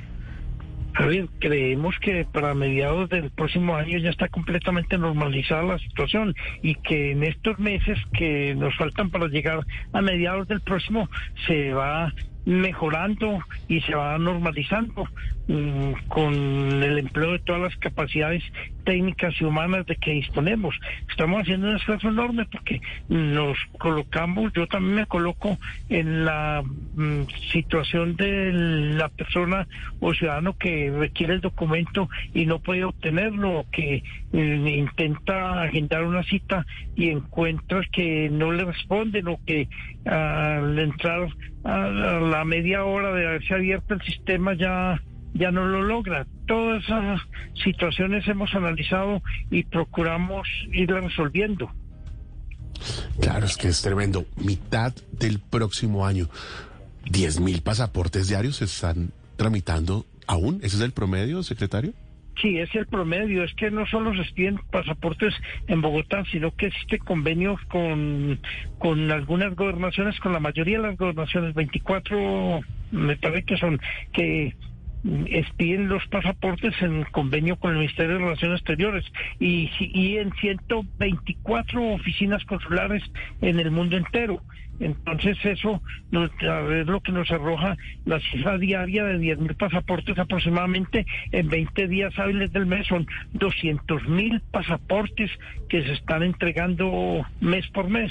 A 0.94 1.06
creemos 1.38 1.96
que 2.00 2.26
para 2.30 2.54
mediados 2.54 3.08
del 3.08 3.30
próximo 3.30 3.76
año 3.76 3.98
ya 3.98 4.10
está 4.10 4.28
completamente 4.28 4.98
normalizada 4.98 5.62
la 5.62 5.78
situación 5.78 6.34
y 6.62 6.74
que 6.74 7.12
en 7.12 7.22
estos 7.22 7.58
meses 7.58 7.98
que 8.12 8.54
nos 8.54 8.76
faltan 8.76 9.10
para 9.10 9.28
llegar 9.28 9.66
a 9.92 10.02
mediados 10.02 10.46
del 10.48 10.60
próximo 10.60 11.08
se 11.46 11.72
va 11.72 12.12
mejorando 12.44 13.40
y 13.68 13.80
se 13.82 13.94
va 13.94 14.18
normalizando 14.18 15.08
con 16.08 16.34
el 16.82 16.98
empleo 16.98 17.32
de 17.32 17.38
todas 17.40 17.62
las 17.62 17.76
capacidades 17.76 18.42
técnicas 18.84 19.34
y 19.40 19.44
humanas 19.44 19.86
de 19.86 19.96
que 19.96 20.12
disponemos. 20.12 20.74
Estamos 21.10 21.42
haciendo 21.42 21.68
un 21.68 21.76
esfuerzo 21.76 22.08
enorme 22.08 22.46
porque 22.46 22.80
nos 23.08 23.56
colocamos, 23.78 24.52
yo 24.54 24.66
también 24.66 24.94
me 24.94 25.06
coloco 25.06 25.58
en 25.88 26.24
la 26.24 26.62
mm, 26.62 27.22
situación 27.50 28.16
de 28.16 28.52
la 28.52 29.08
persona 29.08 29.66
o 30.00 30.14
ciudadano 30.14 30.56
que 30.56 30.90
requiere 30.90 31.34
el 31.34 31.40
documento 31.40 32.08
y 32.34 32.46
no 32.46 32.58
puede 32.60 32.84
obtenerlo, 32.84 33.66
que 33.72 34.02
mm, 34.32 34.66
intenta 34.66 35.62
agendar 35.62 36.04
una 36.04 36.22
cita 36.22 36.66
y 36.96 37.08
encuentra 37.08 37.82
que 37.90 38.28
no 38.30 38.52
le 38.52 38.64
responden 38.64 39.28
o 39.28 39.40
que 39.44 39.68
al 40.04 40.78
entrar 40.78 41.28
a 41.64 41.78
la 41.88 42.44
media 42.44 42.84
hora 42.84 43.12
de 43.12 43.26
haberse 43.26 43.54
abierto 43.54 43.94
el 43.94 44.02
sistema 44.02 44.54
ya 44.54 45.00
ya 45.34 45.50
no 45.50 45.64
lo 45.64 45.82
logra. 45.82 46.26
Todas 46.46 46.84
esas 46.84 47.20
situaciones 47.64 48.26
hemos 48.28 48.54
analizado 48.54 49.22
y 49.50 49.64
procuramos 49.64 50.48
irlas 50.72 51.04
resolviendo. 51.04 51.70
Claro, 53.20 53.46
es 53.46 53.56
que 53.56 53.68
es 53.68 53.82
tremendo. 53.82 54.26
Mitad 54.36 54.92
del 55.12 55.38
próximo 55.38 56.06
año. 56.06 56.28
10 57.10 57.40
mil 57.40 57.62
pasaportes 57.62 58.28
diarios 58.28 58.56
se 58.56 58.64
están 58.64 59.12
tramitando 59.36 60.06
aún. 60.26 60.60
¿Ese 60.62 60.76
es 60.76 60.82
el 60.82 60.92
promedio, 60.92 61.42
secretario? 61.42 61.92
Sí, 62.40 62.58
es 62.58 62.74
el 62.74 62.86
promedio. 62.86 63.44
Es 63.44 63.52
que 63.54 63.70
no 63.70 63.86
solo 63.86 64.14
se 64.14 64.22
expiden 64.22 64.58
pasaportes 64.70 65.34
en 65.66 65.82
Bogotá, 65.82 66.24
sino 66.32 66.54
que 66.54 66.66
existe 66.66 66.98
convenio 66.98 67.58
con, 67.68 68.40
con 68.78 69.10
algunas 69.10 69.54
gobernaciones, 69.54 70.18
con 70.20 70.32
la 70.32 70.40
mayoría 70.40 70.78
de 70.78 70.88
las 70.88 70.96
gobernaciones, 70.96 71.54
24 71.54 72.60
me 72.92 73.16
parece 73.16 73.44
que 73.44 73.56
son, 73.56 73.80
que 74.12 74.54
expiden 75.26 75.88
los 75.88 76.06
pasaportes 76.06 76.74
en 76.80 77.04
convenio 77.04 77.56
con 77.56 77.72
el 77.72 77.78
Ministerio 77.78 78.14
de 78.14 78.24
Relaciones 78.24 78.60
Exteriores 78.60 79.04
y, 79.40 79.70
y 79.80 80.18
en 80.18 80.32
124 80.32 81.92
oficinas 81.92 82.44
consulares 82.44 83.02
en 83.40 83.58
el 83.58 83.70
mundo 83.70 83.96
entero. 83.96 84.42
Entonces 84.80 85.38
eso 85.44 85.80
es 86.10 86.86
lo 86.86 87.00
que 87.00 87.12
nos 87.12 87.30
arroja 87.30 87.76
la 88.04 88.18
cifra 88.20 88.58
diaria 88.58 89.04
de 89.04 89.18
10.000 89.18 89.56
pasaportes 89.56 90.18
aproximadamente 90.18 91.06
en 91.30 91.48
20 91.48 91.88
días 91.88 92.18
hábiles 92.18 92.52
del 92.52 92.66
mes. 92.66 92.86
Son 92.86 93.06
200.000 93.34 94.40
pasaportes 94.50 95.30
que 95.68 95.82
se 95.84 95.92
están 95.92 96.22
entregando 96.22 97.24
mes 97.40 97.66
por 97.68 97.88
mes. 97.88 98.10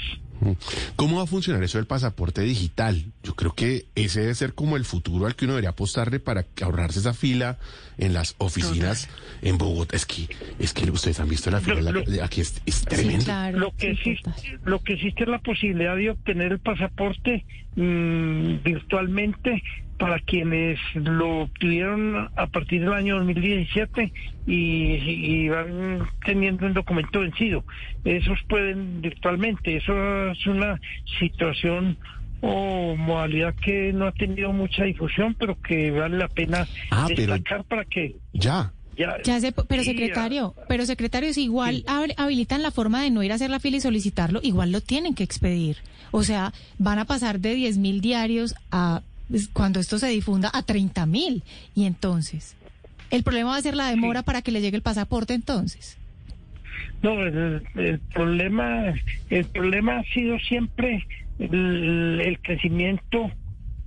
¿Cómo 0.96 1.16
va 1.18 1.22
a 1.24 1.26
funcionar 1.26 1.62
eso 1.62 1.78
del 1.78 1.86
pasaporte 1.86 2.40
digital? 2.42 3.04
Yo 3.22 3.34
creo 3.34 3.54
que 3.54 3.86
ese 3.94 4.20
debe 4.20 4.34
ser 4.34 4.54
como 4.54 4.76
el 4.76 4.84
futuro 4.84 5.26
al 5.26 5.36
que 5.36 5.44
uno 5.44 5.54
debería 5.54 5.70
apostarle 5.70 6.20
para 6.20 6.44
ahorrarse 6.62 6.98
esa 7.00 7.14
fila 7.14 7.58
en 7.98 8.12
las 8.12 8.34
oficinas 8.38 9.08
en 9.42 9.58
Bogotá. 9.58 9.96
Es 9.96 10.06
que, 10.06 10.28
es 10.58 10.72
que 10.72 10.90
ustedes 10.90 11.20
han 11.20 11.28
visto 11.28 11.50
la 11.50 11.60
fila, 11.60 11.76
Lo- 11.76 11.92
la- 11.92 12.04
lo- 12.16 12.24
aquí 12.24 12.40
es, 12.40 12.60
es 12.66 12.82
tremendo. 12.82 13.24
Lo 13.52 13.72
que 13.76 13.90
existe, 13.90 14.30
lo 14.64 14.82
que 14.82 14.94
existe 14.94 15.22
es 15.24 15.28
la 15.28 15.38
posibilidad 15.40 15.96
de 15.96 16.10
obtener 16.10 16.52
el 16.52 16.58
pasaporte 16.58 17.44
mm, 17.76 18.62
virtualmente 18.64 19.62
para 20.02 20.18
quienes 20.20 20.78
lo 20.94 21.42
obtuvieron 21.42 22.28
a 22.36 22.46
partir 22.48 22.80
del 22.80 22.92
año 22.92 23.16
2017 23.18 24.12
y, 24.46 24.54
y 24.54 25.48
van 25.48 26.00
teniendo 26.24 26.66
un 26.66 26.74
documento 26.74 27.20
vencido. 27.20 27.64
Esos 28.04 28.38
pueden 28.48 29.00
virtualmente. 29.00 29.76
Eso 29.76 29.92
es 30.32 30.46
una 30.46 30.80
situación 31.20 31.96
o 32.40 32.96
modalidad 32.96 33.54
que 33.54 33.92
no 33.92 34.06
ha 34.08 34.12
tenido 34.12 34.52
mucha 34.52 34.84
difusión, 34.84 35.34
pero 35.38 35.56
que 35.62 35.92
vale 35.92 36.18
la 36.18 36.28
pena 36.28 36.66
Ah, 36.90 37.06
pero- 37.08 37.34
destacar 37.34 37.62
para 37.64 37.84
que 37.84 38.16
Ya. 38.32 38.72
ya, 38.98 39.22
Ya 39.22 39.40
sé, 39.40 39.52
pero 39.52 39.84
secretario, 39.84 40.54
pero 40.68 40.84
secretario, 40.84 41.32
si 41.32 41.44
igual 41.44 41.84
hab- 41.86 42.14
habilitan 42.16 42.60
la 42.62 42.72
forma 42.72 43.00
de 43.02 43.10
no 43.10 43.22
ir 43.22 43.30
a 43.30 43.36
hacer 43.36 43.50
la 43.50 43.60
fila 43.60 43.76
y 43.76 43.80
solicitarlo, 43.80 44.40
igual 44.42 44.72
lo 44.72 44.80
tienen 44.80 45.14
que 45.14 45.22
expedir. 45.22 45.76
O 46.10 46.24
sea, 46.24 46.52
van 46.78 46.98
a 46.98 47.04
pasar 47.04 47.38
de 47.38 47.54
10 47.54 47.78
mil 47.78 48.00
diarios 48.00 48.54
a, 48.72 49.02
pues, 49.32 49.48
cuando 49.48 49.80
esto 49.80 49.98
se 49.98 50.08
difunda, 50.08 50.50
a 50.52 50.62
30 50.62 51.06
mil. 51.06 51.42
Y 51.74 51.86
entonces, 51.86 52.54
el 53.10 53.22
problema 53.22 53.50
va 53.52 53.56
a 53.56 53.62
ser 53.62 53.74
la 53.74 53.88
demora 53.88 54.22
para 54.22 54.42
que 54.42 54.52
le 54.52 54.60
llegue 54.60 54.76
el 54.76 54.82
pasaporte 54.82 55.32
entonces. 55.32 55.96
No, 57.02 57.20
el, 57.24 57.62
el 57.76 57.98
problema, 58.14 58.92
el 59.30 59.44
problema 59.46 59.98
ha 60.00 60.04
sido 60.12 60.38
siempre 60.38 61.06
el, 61.38 62.20
el 62.22 62.38
crecimiento 62.40 63.30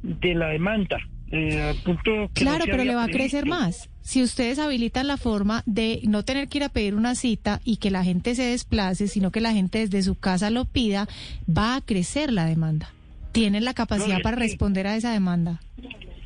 de 0.01 0.33
la 0.33 0.47
demanda. 0.47 0.97
eh, 1.31 1.61
al 1.61 1.75
punto 1.77 2.29
que 2.33 2.41
Claro, 2.43 2.65
pero 2.65 2.83
le 2.83 2.95
va 2.95 3.03
a 3.03 3.07
crecer 3.07 3.45
más. 3.45 3.89
Si 4.01 4.21
ustedes 4.23 4.57
habilitan 4.59 5.07
la 5.07 5.17
forma 5.17 5.61
de 5.67 6.01
no 6.07 6.23
tener 6.23 6.47
que 6.47 6.57
ir 6.57 6.63
a 6.63 6.69
pedir 6.69 6.95
una 6.95 7.13
cita 7.15 7.61
y 7.63 7.77
que 7.77 7.91
la 7.91 8.03
gente 8.03 8.33
se 8.35 8.43
desplace, 8.43 9.07
sino 9.07 9.31
que 9.31 9.41
la 9.41 9.53
gente 9.53 9.77
desde 9.79 10.01
su 10.03 10.15
casa 10.15 10.49
lo 10.49 10.65
pida, 10.65 11.07
va 11.47 11.75
a 11.75 11.81
crecer 11.81 12.31
la 12.33 12.45
demanda. 12.45 12.89
Tienen 13.35 13.65
la 13.65 13.73
capacidad 13.73 14.17
No, 14.17 14.21
para 14.23 14.37
que- 14.37 14.43
responder 14.43 14.87
a 14.87 14.95
esa 14.95 15.11
demanda. 15.11 15.59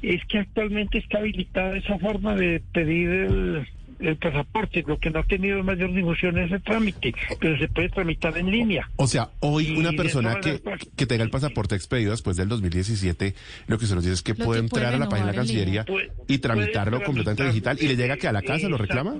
Es 0.02 0.24
que 0.30 0.38
actualmente 0.38 1.00
está 1.00 1.18
habilitada 1.18 1.76
esa 1.76 1.98
forma 2.00 2.34
de 2.36 2.62
pedir 2.72 3.10
el, 3.10 3.68
el 4.00 4.16
pasaporte. 4.16 4.82
Lo 4.88 4.98
que 4.98 5.10
no 5.10 5.20
ha 5.20 5.24
tenido 5.24 5.62
mayor 5.62 5.94
difusión 5.94 6.38
es 6.38 6.50
el 6.54 6.62
trámite, 6.62 7.14
pero 7.42 7.58
se 7.58 7.68
puede 7.68 7.90
tramitar 7.90 8.38
en 8.38 8.50
línea. 8.50 8.90
O 8.96 9.08
sea, 9.08 9.30
hoy 9.42 9.68
Y 9.68 9.76
una 9.78 9.92
persona 9.92 10.40
que, 10.40 10.62
que 10.96 11.06
tenga 11.06 11.24
el 11.26 11.30
pasaporte 11.32 11.76
expedido 11.76 12.12
después 12.12 12.38
del 12.38 12.48
2017, 12.48 13.34
lo 13.68 13.78
que 13.78 13.88
se 13.88 13.96
nos 13.96 14.04
dice 14.06 14.14
es 14.14 14.22
que 14.22 14.36
Lo 14.36 14.46
puede 14.46 14.62
que 14.62 14.68
puede 14.70 14.84
entrar 14.86 14.94
a 14.96 15.04
la 15.04 15.10
página 15.10 15.28
de 15.28 15.34
la. 15.34 15.38
Cancillería 15.40 15.84
Puede- 15.84 16.12
y 16.30 16.38
tramitarlo 16.38 16.98
puede 17.00 17.06
completamente 17.06 17.48
digital 17.48 17.78
y 17.82 17.88
le 17.88 17.96
llega 17.98 18.16
que 18.16 18.28
a 18.30 18.32
la 18.32 18.42
casa 18.42 18.70
lo 18.70 18.78
reclama. 18.78 19.16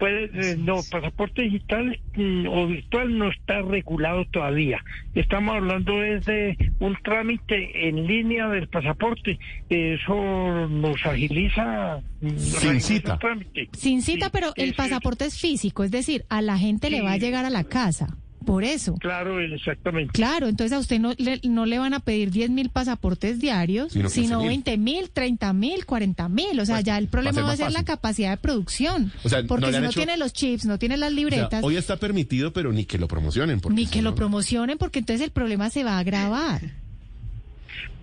Eh, 0.00 0.56
no, 0.58 0.80
pasaporte 0.90 1.42
digital 1.42 1.98
mm, 2.16 2.46
o 2.48 2.66
virtual 2.66 3.18
no 3.18 3.30
está 3.30 3.62
regulado 3.62 4.24
todavía. 4.26 4.82
Estamos 5.14 5.56
hablando 5.56 6.02
es 6.02 6.24
de 6.26 6.56
un 6.80 6.96
trámite 7.02 7.88
en 7.88 8.06
línea 8.06 8.48
del 8.48 8.68
pasaporte. 8.68 9.38
Eso 9.68 10.68
nos 10.68 11.04
agiliza, 11.06 12.00
mm, 12.20 12.36
Sin 12.36 12.80
cita. 12.80 13.12
el 13.14 13.18
trámite. 13.18 13.68
Sin 13.72 14.02
cita, 14.02 14.26
Sí, 14.26 14.30
pero 14.32 14.52
el 14.56 14.74
pasaporte 14.74 15.26
es 15.26 15.38
físico, 15.40 15.84
es 15.84 15.90
decir, 15.90 16.24
a 16.28 16.42
la 16.42 16.58
gente 16.58 16.90
le 16.90 17.02
va 17.02 17.12
a 17.12 17.16
llegar 17.18 17.44
a 17.44 17.50
la 17.50 17.64
casa. 17.64 18.16
Por 18.44 18.64
eso. 18.64 18.94
Claro, 19.00 19.40
exactamente. 19.40 20.12
Claro, 20.12 20.48
entonces 20.48 20.72
a 20.76 20.78
usted 20.78 20.98
no 21.00 21.12
le, 21.16 21.40
no 21.44 21.66
le 21.66 21.78
van 21.78 21.94
a 21.94 22.00
pedir 22.00 22.30
10 22.30 22.50
mil 22.50 22.68
pasaportes 22.70 23.40
diarios, 23.40 23.92
Sino 23.92 24.08
sino 24.08 24.40
15.000. 24.42 24.46
20 24.48 24.78
mil, 24.78 25.10
30 25.10 25.52
mil, 25.52 25.86
40 25.86 26.28
mil. 26.28 26.60
O 26.60 26.66
sea, 26.66 26.76
Pues, 26.76 26.84
ya 26.84 26.98
el 26.98 27.08
problema 27.08 27.40
va 27.40 27.46
va 27.48 27.52
a 27.52 27.56
ser 27.56 27.72
la 27.72 27.84
capacidad 27.84 28.30
de 28.30 28.36
producción. 28.36 29.12
O 29.24 29.28
sea, 29.28 29.42
no 29.42 29.48
porque 29.48 29.66
le 29.66 29.72
si 29.74 29.78
no 29.80 29.86
hecho- 29.90 30.00
tiene 30.00 30.16
los 30.16 30.32
chips, 30.32 30.64
no 30.66 30.78
tiene 30.78 30.96
las 30.96 31.08
O 31.10 31.14
sea, 31.14 31.16
libretas, 31.20 31.64
hoy 31.64 31.76
está 31.76 31.96
permitido, 31.96 32.52
pero 32.52 32.72
ni 32.72 32.84
que 32.84 32.98
lo 32.98 33.08
promocionen. 33.08 33.60
porque 33.60 33.74
ni 33.76 33.86
que 33.86 34.02
lo 34.02 34.10
no- 34.10 34.16
promocionen, 34.16 34.78
porque 34.78 34.98
entonces 35.00 35.24
el 35.24 35.30
problema 35.32 35.70
se 35.70 35.84
va 35.84 35.96
a 35.96 35.98
agravar. 36.00 36.60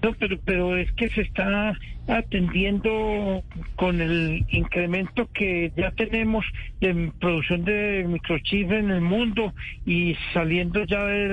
No, 0.01 0.13
pero, 0.13 0.37
pero 0.43 0.77
es 0.77 0.91
que 0.93 1.09
se 1.09 1.21
está 1.21 1.77
atendiendo 2.07 3.43
con 3.75 4.01
el 4.01 4.45
incremento 4.49 5.29
que 5.33 5.71
ya 5.77 5.91
tenemos 5.91 6.45
de 6.79 7.11
producción 7.19 7.63
de 7.63 8.05
microchips 8.07 8.71
en 8.71 8.91
el 8.91 9.01
mundo 9.01 9.53
y 9.85 10.15
saliendo 10.33 10.83
ya 10.85 11.05
de, 11.05 11.27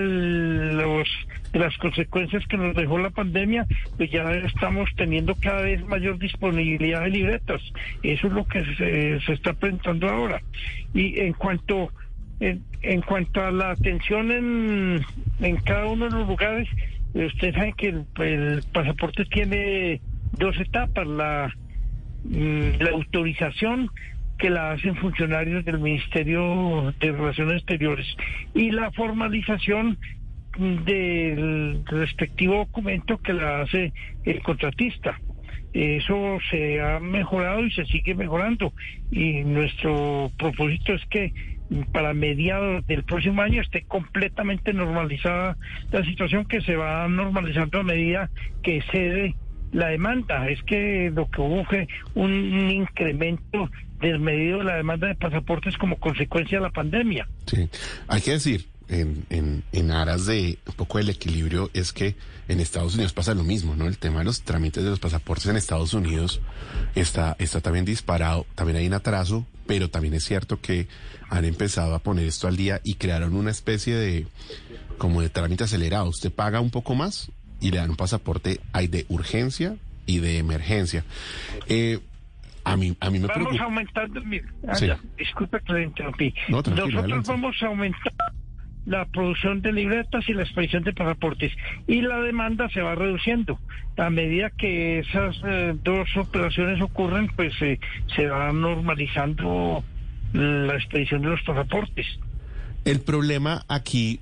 los, 0.75 1.09
de 1.53 1.59
las 1.59 1.77
consecuencias 1.79 2.47
que 2.47 2.59
nos 2.59 2.77
dejó 2.77 2.99
la 2.99 3.11
pandemia, 3.11 3.67
pues 3.97 4.11
ya 4.11 4.31
estamos 4.33 4.91
teniendo 4.97 5.35
cada 5.37 5.63
vez 5.63 5.85
mayor 5.87 6.19
disponibilidad 6.19 7.03
de 7.03 7.11
libretas. 7.11 7.63
Eso 8.03 8.27
es 8.27 8.33
lo 8.33 8.47
que 8.47 8.65
se, 8.77 9.21
se 9.21 9.33
está 9.33 9.55
presentando 9.55 10.09
ahora. 10.09 10.43
Y 10.93 11.19
en 11.21 11.33
cuanto 11.33 11.91
en, 12.41 12.63
en 12.83 13.01
cuanto 13.03 13.43
a 13.43 13.51
la 13.51 13.71
atención 13.71 14.31
en, 14.31 15.05
en 15.41 15.57
cada 15.57 15.87
uno 15.87 16.05
de 16.05 16.11
los 16.13 16.29
lugares, 16.29 16.69
usted 17.15 17.55
sabe 17.55 17.75
que 17.77 17.89
el, 17.89 18.63
pasaporte 18.73 19.25
tiene 19.27 20.01
dos 20.33 20.59
etapas, 20.59 21.07
la, 21.07 21.53
mm, 22.25 22.81
la 22.81 22.91
autorización 22.91 23.91
que 24.39 24.51
la 24.51 24.73
hacen 24.73 24.95
funcionarios 24.97 25.65
del 25.65 25.81
Ministerio 25.81 26.95
de 27.01 27.13
Relaciones 27.13 27.57
Exteriores 27.57 28.07
y 28.55 28.71
la 28.71 28.91
formalización 28.93 29.99
del 30.59 31.85
respectivo 31.87 32.57
documento 32.57 33.19
que 33.19 33.33
la 33.33 33.63
hace 33.63 33.93
el 34.25 34.43
contratista. 34.43 35.19
Eso 35.73 36.39
se 36.51 36.81
ha 36.81 36.99
mejorado 36.99 37.65
y 37.65 37.71
se 37.73 37.85
sigue 37.87 38.15
mejorando 38.15 38.73
y 39.11 39.45
nuestro 39.45 40.31
propósito 40.39 40.95
es 40.95 41.05
que 41.07 41.33
para 41.93 42.15
mediados 42.15 42.87
del 42.87 43.05
próximo 43.05 43.43
año 43.43 43.61
esté 43.61 43.83
completamente 43.83 44.73
normalizada 44.73 45.57
la 45.91 46.05
situación 46.05 46.47
que 46.47 46.61
se 46.63 46.77
va 46.77 47.07
normalizando 47.09 47.81
a 47.81 47.83
medida 47.83 48.31
que 48.63 48.83
cede 48.91 49.35
la 49.73 49.89
demanda. 49.89 50.49
Es 50.49 50.63
que 50.63 51.11
lo 51.15 51.29
que 51.31 51.41
hubo 51.41 51.65
fue 51.65 51.89
un, 52.15 52.71
incremento 52.71 53.71
desmedido 54.01 54.59
de 54.59 54.65
la 54.65 54.77
demanda 54.77 55.09
de 55.09 55.15
pasaportes 55.15 55.77
como 55.77 55.97
consecuencia 55.97 56.59
de 56.59 56.65
la 56.65 56.71
pandemia. 56.71 57.29
Sí, 57.47 57.69
hay 58.07 58.21
que 58.21 58.33
decir, 58.33 58.67
en, 58.89 59.25
en, 59.31 59.63
en 59.73 59.91
aras 59.91 60.27
de 60.27 60.59
un 60.67 60.75
poco 60.75 60.99
el 60.99 61.09
equilibrio, 61.11 61.71
es 61.75 61.93
que 61.93 62.17
en 62.49 62.61
Estados 62.61 62.95
Unidos 62.95 63.13
pasa 63.13 63.35
lo 63.35 63.45
mismo, 63.45 63.77
¿no? 63.77 63.87
El 63.87 63.99
tema 63.99 64.21
de 64.21 64.25
los 64.25 64.43
trámites 64.43 64.83
de 64.85 64.91
los 64.91 64.99
pasaportes 65.01 65.47
en 65.47 65.57
Estados 65.57 65.93
Unidos 65.95 66.41
está, 66.95 67.37
está 67.39 67.61
también 67.61 67.85
disparado, 67.85 68.47
también 68.55 68.79
hay 68.79 68.87
un 68.87 68.95
atraso, 68.95 69.47
pero 69.67 69.91
también 69.91 70.15
es 70.15 70.25
cierto 70.25 70.61
que 70.61 70.89
han 71.29 71.45
empezado 71.45 71.95
a 71.95 71.99
poner 71.99 72.27
esto 72.27 72.49
al 72.49 72.57
día 72.57 72.81
y 72.85 72.95
crearon 72.95 73.35
una 73.35 73.51
especie 73.51 73.95
de, 73.95 74.27
como 74.97 75.21
de 75.21 75.29
trámite 75.29 75.65
acelerado. 75.65 76.09
Usted 76.09 76.33
paga 76.33 76.61
un 76.61 76.71
poco 76.71 76.95
más 76.95 77.31
y 77.61 77.71
le 77.71 77.77
dan 77.79 77.91
un 77.91 77.97
pasaporte, 77.97 78.61
hay 78.73 78.87
de 78.89 79.05
urgencia 79.11 79.77
y 80.07 80.21
de 80.21 80.39
emergencia. 80.39 81.05
Eh, 81.67 81.99
a 82.65 82.77
mí, 82.77 82.97
a 83.01 83.11
mí 83.11 83.19
me 83.19 83.27
Vamos 83.27 83.43
preocupa. 83.49 83.65
aumentando, 83.65 84.23
mire, 84.25 84.45
ah, 84.67 84.75
Sí. 84.75 84.87
ya, 84.87 84.99
disculpe 85.19 85.59
que 85.67 85.73
le 85.75 85.85
interrumpí. 85.85 86.35
No, 86.49 86.63
tranquilo, 86.63 86.87
Nosotros 86.87 87.03
adelante. 87.05 87.31
vamos 87.31 87.57
a 87.63 87.67
aumentar 87.67 88.13
la 88.89 89.05
producción 89.05 89.61
de 89.61 89.73
libretas 89.73 90.27
y 90.29 90.33
la 90.33 90.43
expedición 90.43 90.83
de 90.83 90.95
pasaportes 90.95 91.53
y 91.87 92.01
la 92.01 92.21
demanda 92.21 92.69
se 92.71 92.81
va 92.81 92.95
reduciendo. 92.95 93.59
A 93.99 94.09
medida 94.09 94.51
que 94.51 95.01
esas 95.01 95.37
eh, 95.45 95.75
dos 95.85 96.09
operaciones 96.17 96.81
ocurren, 96.81 97.29
pues 97.37 97.53
eh, 97.61 97.79
se 98.17 98.27
va 98.27 98.51
normalizando 98.53 99.85
la 100.33 100.75
expedición 100.75 101.23
de 101.23 101.29
los 101.29 101.43
pasaportes. 101.43 102.07
El 102.85 103.01
problema 103.01 103.63
aquí, 103.69 104.21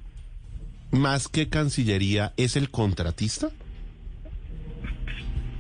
más 0.91 1.29
que 1.29 1.49
Cancillería, 1.49 2.33
es 2.37 2.57
el 2.57 2.71
contratista. 2.71 3.51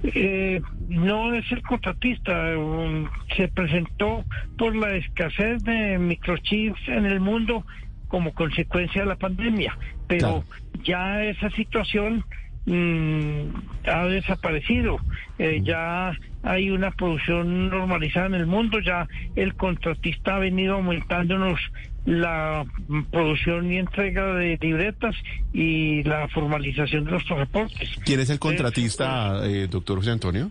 Eh, 0.02 0.60
no 0.88 1.34
es 1.34 1.50
el 1.52 1.62
contratista, 1.62 2.56
um, 2.56 3.08
se 3.36 3.48
presentó 3.48 4.24
por 4.56 4.74
la 4.74 4.94
escasez 4.96 5.62
de 5.64 5.98
microchips 5.98 6.88
en 6.88 7.06
el 7.06 7.20
mundo 7.20 7.64
como 8.08 8.32
consecuencia 8.34 9.02
de 9.02 9.08
la 9.08 9.16
pandemia, 9.16 9.76
pero 10.06 10.44
ya 10.84 11.24
esa 11.24 11.50
situación 11.50 12.24
mm, 12.66 13.88
ha 13.88 14.06
desaparecido, 14.06 14.98
Eh, 15.38 15.60
ya 15.62 16.12
hay 16.42 16.70
una 16.70 16.90
producción 16.92 17.68
normalizada 17.68 18.26
en 18.26 18.34
el 18.34 18.46
mundo, 18.46 18.80
ya 18.80 19.06
el 19.34 19.54
contratista 19.54 20.36
ha 20.36 20.38
venido 20.38 20.76
aumentándonos 20.76 21.60
la 22.06 22.64
producción 23.10 23.70
y 23.70 23.78
entrega 23.78 24.32
de 24.34 24.56
libretas 24.60 25.14
y 25.52 26.04
la 26.04 26.26
formalización 26.28 27.04
de 27.04 27.10
los 27.10 27.24
pasaportes. 27.24 27.90
¿Quién 28.04 28.20
es 28.20 28.30
el 28.30 28.38
contratista, 28.38 29.44
eh, 29.44 29.66
doctor 29.68 29.98
José 29.98 30.12
Antonio? 30.12 30.50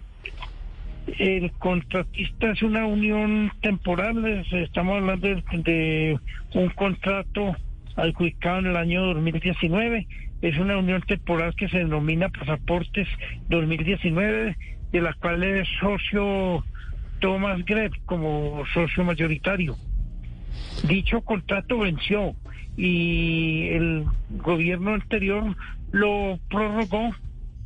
El 1.20 1.52
contratista 1.54 2.52
es 2.52 2.62
una 2.64 2.86
unión 2.86 3.52
temporal, 3.62 4.26
es- 4.26 4.52
estamos 4.54 4.98
hablando 4.98 5.28
de, 5.28 6.18
un 6.56 6.70
contrato 6.70 7.56
adjudicado 7.96 8.60
en 8.60 8.66
el 8.68 8.76
año 8.78 9.14
2019, 9.14 10.08
es 10.42 10.58
una 10.58 10.78
unión 10.78 11.02
temporal 11.04 11.56
que 11.56 11.70
se 11.70 11.78
denomina 11.80 12.30
Pasaportes 12.30 13.08
2019, 13.50 14.58
de 14.92 15.02
la 15.02 15.14
cual 15.14 15.44
es 15.44 15.68
socio 15.80 16.64
Thomas 17.20 17.64
Greff 17.66 17.94
como 18.06 18.64
socio 18.74 19.04
mayoritario. 19.04 19.76
Dicho 20.88 21.22
contrato 21.22 21.78
venció 21.80 22.34
y 22.78 23.68
el 23.70 24.06
gobierno 24.42 24.94
anterior 24.94 25.56
lo 25.92 26.40
prorrogó. 26.50 27.12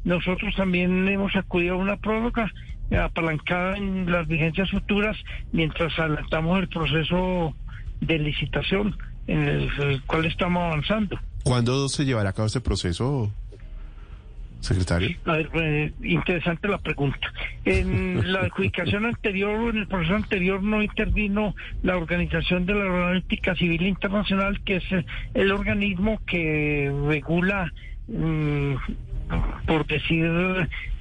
Nosotros 0.04 0.56
también 0.56 1.08
hemos 1.08 1.36
acudido 1.36 1.76
a 1.76 1.78
una 1.78 1.98
prórroga 1.98 2.52
apalancada 2.98 3.78
en 3.78 4.12
las 4.12 4.28
vigencias 4.28 4.70
futuras 4.72 5.18
mientras 5.52 5.98
adelantamos 6.00 6.60
el 6.60 6.70
proceso 6.70 7.54
de 8.02 8.20
licitación 8.20 8.98
en 9.28 9.44
el, 9.44 9.70
el 9.80 10.02
cual 10.04 10.26
estamos 10.26 10.64
avanzando. 10.64 11.20
¿Cuándo 11.44 11.88
se 11.90 12.06
llevará 12.06 12.30
a 12.30 12.34
cabo 12.34 12.48
este 12.48 12.62
proceso, 12.62 13.32
secretario? 14.60 15.18
A 15.26 15.34
ver, 15.34 15.50
eh, 15.54 15.94
interesante 16.04 16.68
la 16.68 16.78
pregunta. 16.78 17.32
En 17.66 18.32
la 18.34 18.42
adjudicación 18.42 19.06
anterior, 19.06 19.70
en 19.70 19.78
el 19.78 19.88
proceso 19.88 20.16
anterior, 20.16 20.62
no 20.62 20.82
intervino 20.82 21.56
la 21.84 21.98
Organización 21.98 22.66
de 22.66 22.74
la 22.74 22.82
Aeronáutica 22.82 23.56
Civil 23.56 23.84
Internacional, 23.84 24.62
que 24.64 24.78
es 24.78 24.92
eh, 24.92 25.06
el 25.34 25.52
organismo 25.52 26.20
que 26.26 26.92
regula, 27.08 27.72
mm, 28.10 28.76
por 29.66 29.86
decir, 29.86 30.26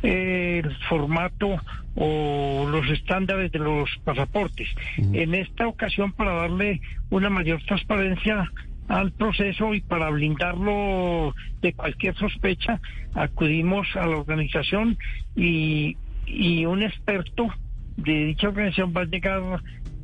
eh, 0.03 0.63
el 0.63 0.77
formato 0.89 1.57
o 1.95 2.69
los 2.71 2.89
estándares 2.91 3.51
de 3.51 3.59
los 3.59 3.91
pasaportes. 4.05 4.69
En 4.97 5.35
esta 5.35 5.67
ocasión, 5.67 6.13
para 6.13 6.33
darle 6.35 6.81
una 7.11 7.31
mayor 7.31 7.63
transparencia 7.65 8.51
al 8.89 9.13
proceso 9.13 9.75
y 9.75 9.81
para 9.81 10.11
blindarlo 10.11 11.35
de 11.61 11.73
cualquier 11.73 12.15
sospecha, 12.17 12.81
acudimos 13.15 13.87
a 13.97 14.07
la 14.07 14.17
organización 14.17 14.99
y, 15.35 15.97
y 16.27 16.65
un 16.67 16.83
experto 16.83 17.49
de 17.97 18.27
dicha 18.27 18.49
organización 18.49 18.95
va 18.97 19.03
a 19.03 19.07
llegar 19.07 19.63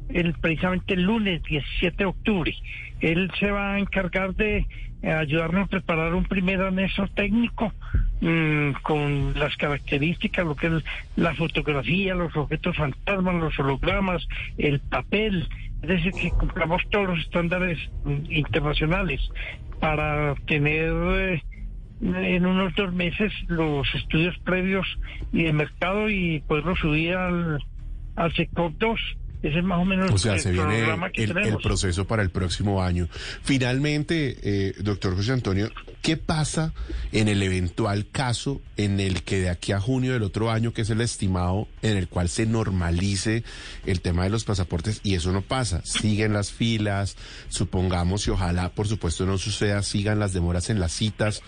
el, 0.09 0.35
precisamente 0.35 0.95
el 0.95 1.03
lunes 1.03 1.43
17 1.43 1.97
de 1.97 2.05
octubre. 2.05 2.55
Él 3.01 3.31
se 3.39 3.51
va 3.51 3.75
a 3.75 3.79
encargar 3.79 4.35
de 4.35 4.67
eh, 5.03 5.13
ayudarnos 5.13 5.65
a 5.65 5.71
preparar 5.71 6.15
un 6.15 6.25
primer 6.25 6.63
anexo 6.63 7.07
técnico 7.09 7.73
mm, 8.23 8.71
con 8.83 9.35
las 9.39 9.55
características, 9.57 10.47
lo 10.47 10.57
que 10.57 10.69
es 10.69 10.85
la 11.17 11.35
fotografía, 11.35 12.15
los 12.15 12.35
objetos 12.37 12.77
fantasmas, 12.77 13.35
los 13.35 13.59
hologramas, 13.59 14.27
el 14.57 14.81
papel, 14.81 15.47
es 15.83 15.89
decir, 15.89 16.13
que 16.13 16.31
cumplamos 16.31 16.83
todos 16.91 17.09
los 17.09 17.19
estándares 17.19 17.79
mm, 18.05 18.33
internacionales 18.33 19.21
para 19.79 20.35
tener 20.47 20.93
eh, 20.93 21.43
en 22.01 22.47
unos 22.47 22.75
dos 22.75 22.93
meses 22.93 23.33
los 23.49 23.87
estudios 23.95 24.39
previos 24.39 24.87
y 25.33 25.43
de 25.43 25.53
mercado 25.53 26.09
y 26.09 26.41
poderlo 26.41 26.77
subir 26.77 27.15
al, 27.15 27.59
al 28.17 28.35
sector 28.35 28.73
2. 28.79 29.01
Ese 29.45 29.59
es 29.59 29.65
más 29.65 29.79
o 29.79 29.85
menos 29.85 30.11
O 30.11 30.17
sea, 30.17 30.35
el 30.35 30.41
se 30.41 30.53
viene 30.53 30.79
programa 30.79 31.11
que 31.11 31.23
el, 31.25 31.37
el 31.37 31.59
proceso 31.59 32.07
para 32.07 32.23
el 32.23 32.31
próximo 32.31 32.83
año. 32.83 33.09
Finalmente, 33.43 34.39
eh, 34.43 34.75
doctor 34.79 35.15
José 35.15 35.33
Antonio, 35.33 35.71
¿qué 36.01 36.17
pasa 36.17 36.73
en 37.13 37.29
el 37.29 37.43
eventual 37.43 38.07
caso 38.11 38.63
en 38.79 39.01
el 39.01 39.23
que 39.23 39.41
de 39.41 39.51
aquí 39.51 39.73
a 39.73 39.81
junio 39.81 40.15
del 40.15 40.23
otro 40.23 40.51
año, 40.51 40.73
que 40.73 40.81
es 40.81 40.89
el 40.89 41.03
estimado, 41.03 41.69
en 41.83 41.99
el 41.99 42.09
cual 42.09 42.31
se 42.31 42.47
normalice 42.47 43.45
el 43.85 44.01
tema 44.01 44.25
de 44.25 44.31
los 44.31 44.45
pasaportes 44.45 45.01
y 45.03 45.15
eso 45.15 45.31
no 45.31 45.43
pasa? 45.43 45.83
Siguen 45.85 46.33
las 46.33 46.51
filas, 46.51 47.17
supongamos 47.49 48.27
y 48.27 48.31
ojalá, 48.31 48.71
por 48.71 48.89
supuesto, 48.89 49.27
no 49.27 49.37
suceda, 49.37 49.83
sigan 49.83 50.19
las 50.19 50.33
demoras 50.33 50.71
en 50.71 50.81
las 50.81 50.93
citas. 50.93 51.43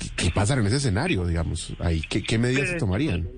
¿Qué, 0.00 0.08
qué 0.16 0.30
pasa 0.32 0.54
en 0.54 0.66
ese 0.66 0.78
escenario, 0.78 1.24
digamos? 1.24 1.72
Ahí, 1.78 2.00
¿qué, 2.00 2.24
qué 2.24 2.36
medidas 2.36 2.68
se 2.68 2.74
Eh, 2.74 2.78
tomarían? 2.80 3.28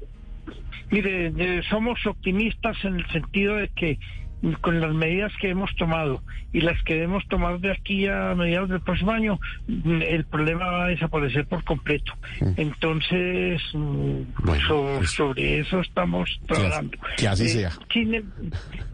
Mire, 0.94 1.33
eh, 1.37 1.62
somos 1.68 1.98
optimistas 2.07 2.76
en 2.85 2.94
el 3.00 3.07
sentido 3.09 3.57
de 3.57 3.68
que 3.74 3.98
mm, 4.42 4.52
con 4.61 4.80
las 4.80 4.94
medidas 4.94 5.33
que 5.40 5.48
hemos 5.50 5.74
tomado 5.74 6.22
y 6.52 6.61
las 6.61 6.80
que 6.85 6.94
debemos 6.94 7.26
tomar 7.26 7.59
de 7.59 7.72
aquí 7.72 8.07
a 8.07 8.33
mediados 8.37 8.68
del 8.68 8.80
próximo 8.80 9.11
año, 9.11 9.40
mm, 9.66 10.02
el 10.02 10.24
problema 10.26 10.66
va 10.70 10.85
a 10.85 10.88
desaparecer 10.88 11.46
por 11.46 11.64
completo. 11.64 12.12
Entonces, 12.57 13.61
mm, 13.72 14.20
Bueno, 14.44 14.68
so- 14.68 14.94
pues- 14.98 15.11
sobre 15.11 15.59
eso 15.59 15.80
estamos 15.80 16.30
trabajando. 16.46 16.96
que 17.16 17.26
así 17.26 17.48
sea. 17.48 17.72
Sin, 17.92 18.14
em- 18.14 18.30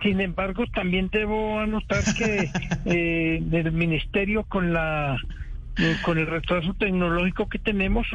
sin 0.03 0.21
embargo, 0.23 0.65
también 0.73 1.11
debo 1.13 1.59
anotar 1.61 2.03
que 2.17 2.49
eh, 2.87 3.43
el 3.53 3.73
ministerio 3.73 4.45
con 4.45 4.73
la 4.73 5.19
eh, 5.77 5.97
con 6.03 6.17
el 6.19 6.27
retraso 6.27 6.75
tecnológico 6.75 7.47
que 7.49 7.59
tenemos, 7.59 8.07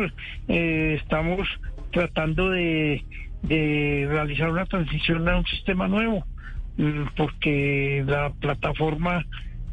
eh, 0.48 0.98
estamos 1.02 1.48
tratando 1.92 2.50
de, 2.50 3.04
de 3.48 4.08
realizar 4.10 4.50
una 4.50 4.66
transición 4.66 5.28
a 5.30 5.38
un 5.38 5.46
sistema 5.46 5.88
nuevo, 5.88 6.26
mm, 6.78 7.04
porque 7.16 8.04
la 8.06 8.32
plataforma 8.32 9.26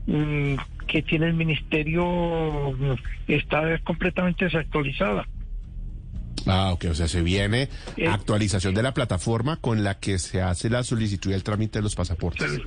mm, 0.06 0.54
que 0.86 1.02
tiene 1.02 1.26
el 1.26 1.34
ministerio 1.34 2.72
mm, 2.72 2.94
está 3.28 3.78
completamente 3.78 4.44
desactualizada. 4.46 5.26
Ah, 6.46 6.72
ok, 6.72 6.86
o 6.90 6.94
sea, 6.94 7.06
se 7.06 7.22
viene 7.22 7.68
Eh, 7.96 8.08
actualización 8.08 8.74
de 8.74 8.82
la 8.82 8.92
plataforma 8.94 9.58
con 9.58 9.84
la 9.84 9.98
que 10.00 10.18
se 10.18 10.42
hace 10.42 10.70
la 10.70 10.82
solicitud 10.82 11.30
y 11.30 11.34
el 11.34 11.44
trámite 11.44 11.78
de 11.78 11.84
los 11.84 11.94
pasaportes. 11.94 12.60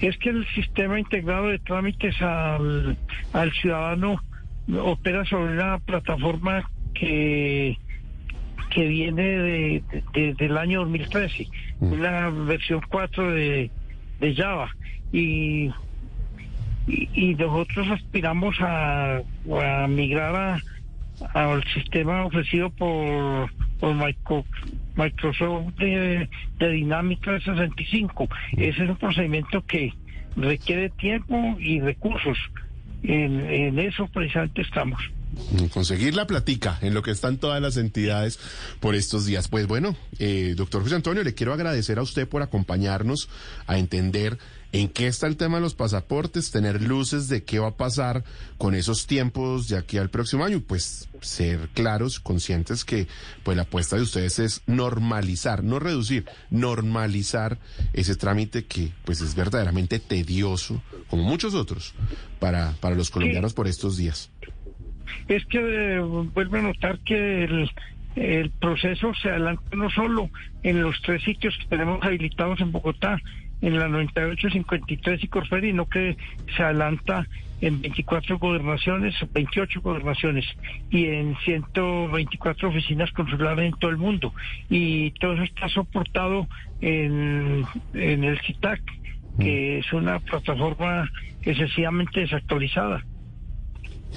Es 0.00 0.16
que 0.18 0.30
el 0.30 0.46
sistema 0.48 0.98
integrado 0.98 1.48
de 1.48 1.58
trámites 1.60 2.20
al, 2.22 2.96
al 3.32 3.52
ciudadano 3.52 4.20
opera 4.82 5.24
sobre 5.26 5.52
una 5.52 5.78
plataforma 5.78 6.68
que 6.94 7.78
que 8.68 8.86
viene 8.86 9.22
de, 9.22 9.84
de- 10.14 10.34
del 10.34 10.56
año 10.58 10.80
2013, 10.80 11.48
una 11.80 12.30
versión 12.30 12.80
4 12.88 13.32
de, 13.32 13.70
de 14.20 14.34
Java. 14.34 14.70
Y, 15.12 15.70
y, 16.86 17.08
y 17.12 17.34
nosotros 17.34 17.88
aspiramos 17.90 18.56
a, 18.60 19.16
a 19.18 19.86
migrar 19.88 20.34
a, 20.36 20.62
al 21.34 21.64
sistema 21.74 22.24
ofrecido 22.24 22.70
por, 22.70 23.50
por 23.78 23.94
Micro- 23.94 24.46
Microsoft 24.96 25.74
de, 25.78 26.28
de 26.58 26.70
Dinámica 26.70 27.38
65. 27.40 28.28
Ese 28.52 28.84
es 28.84 28.90
un 28.90 28.96
procedimiento 28.96 29.62
que 29.62 29.92
requiere 30.36 30.90
tiempo 30.90 31.56
y 31.58 31.80
recursos. 31.80 32.38
En, 33.02 33.40
en 33.50 33.78
eso 33.78 34.06
precisamente 34.08 34.62
estamos. 34.62 35.00
Conseguir 35.72 36.14
la 36.14 36.26
platica 36.26 36.78
en 36.82 36.94
lo 36.94 37.02
que 37.02 37.10
están 37.10 37.38
todas 37.38 37.60
las 37.62 37.76
entidades 37.76 38.38
por 38.80 38.94
estos 38.94 39.26
días. 39.26 39.48
Pues 39.48 39.66
bueno, 39.66 39.96
eh, 40.18 40.54
doctor 40.56 40.82
José 40.82 40.96
Antonio, 40.96 41.22
le 41.22 41.34
quiero 41.34 41.52
agradecer 41.52 41.98
a 41.98 42.02
usted 42.02 42.28
por 42.28 42.42
acompañarnos 42.42 43.28
a 43.66 43.78
entender 43.78 44.38
en 44.72 44.88
qué 44.88 45.06
está 45.06 45.26
el 45.26 45.36
tema 45.36 45.56
de 45.56 45.62
los 45.62 45.74
pasaportes, 45.74 46.50
tener 46.50 46.82
luces 46.82 47.28
de 47.28 47.42
qué 47.42 47.58
va 47.58 47.68
a 47.68 47.76
pasar 47.76 48.24
con 48.56 48.74
esos 48.74 49.06
tiempos 49.06 49.68
de 49.68 49.76
aquí 49.76 49.98
al 49.98 50.10
próximo 50.10 50.44
año 50.44 50.58
y 50.58 50.60
pues 50.60 51.08
ser 51.20 51.68
claros, 51.74 52.20
conscientes 52.20 52.84
que 52.84 53.08
pues 53.42 53.56
la 53.56 53.64
apuesta 53.64 53.96
de 53.96 54.02
ustedes 54.02 54.38
es 54.38 54.62
normalizar, 54.66 55.64
no 55.64 55.78
reducir, 55.78 56.26
normalizar 56.50 57.58
ese 57.92 58.14
trámite 58.14 58.64
que 58.64 58.92
pues 59.04 59.20
es 59.20 59.34
verdaderamente 59.34 59.98
tedioso, 59.98 60.82
como 61.08 61.24
muchos 61.24 61.54
otros, 61.54 61.94
para, 62.38 62.72
para 62.80 62.94
los 62.94 63.10
colombianos 63.10 63.54
por 63.54 63.66
estos 63.66 63.96
días. 63.96 64.30
Es 65.28 65.44
que 65.46 65.58
eh, 65.58 66.00
vuelvo 66.00 66.56
a 66.56 66.62
notar 66.62 66.98
que 67.00 67.44
el, 67.44 67.70
el 68.16 68.50
proceso 68.50 69.12
se 69.14 69.30
adelanta 69.30 69.76
no 69.76 69.90
solo 69.90 70.30
en 70.62 70.82
los 70.82 71.00
tres 71.02 71.22
sitios 71.22 71.56
que 71.58 71.66
tenemos 71.66 72.02
habilitados 72.02 72.60
en 72.60 72.72
Bogotá, 72.72 73.18
en 73.62 73.78
la 73.78 73.88
9853 73.88 75.22
y 75.22 75.28
Corferi, 75.28 75.72
no 75.72 75.86
que 75.88 76.16
se 76.56 76.62
adelanta 76.62 77.26
en 77.60 77.80
24 77.80 78.38
gobernaciones, 78.38 79.14
28 79.32 79.82
gobernaciones 79.82 80.46
y 80.90 81.06
en 81.06 81.36
124 81.44 82.68
oficinas 82.70 83.10
consulares 83.12 83.66
en 83.66 83.78
todo 83.78 83.90
el 83.90 83.98
mundo. 83.98 84.32
Y 84.70 85.10
todo 85.12 85.34
eso 85.34 85.42
está 85.42 85.68
soportado 85.68 86.48
en, 86.80 87.64
en 87.92 88.24
el 88.24 88.40
CITAC, 88.40 88.80
que 89.38 89.78
es 89.78 89.92
una 89.92 90.18
plataforma 90.20 91.10
excesivamente 91.42 92.20
desactualizada. 92.20 93.04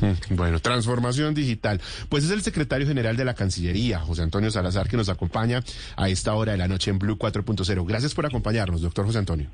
Bueno, 0.29 0.59
transformación 0.59 1.33
digital. 1.33 1.79
Pues 2.09 2.23
es 2.23 2.31
el 2.31 2.41
secretario 2.41 2.87
general 2.87 3.15
de 3.15 3.25
la 3.25 3.33
Cancillería, 3.33 3.99
José 3.99 4.23
Antonio 4.23 4.51
Salazar, 4.51 4.87
que 4.87 4.97
nos 4.97 5.09
acompaña 5.09 5.61
a 5.95 6.09
esta 6.09 6.33
hora 6.33 6.53
de 6.53 6.57
la 6.57 6.67
noche 6.67 6.91
en 6.91 6.99
Blue 6.99 7.17
4.0. 7.17 7.85
Gracias 7.87 8.13
por 8.13 8.25
acompañarnos, 8.25 8.81
doctor 8.81 9.05
José 9.05 9.19
Antonio. 9.19 9.49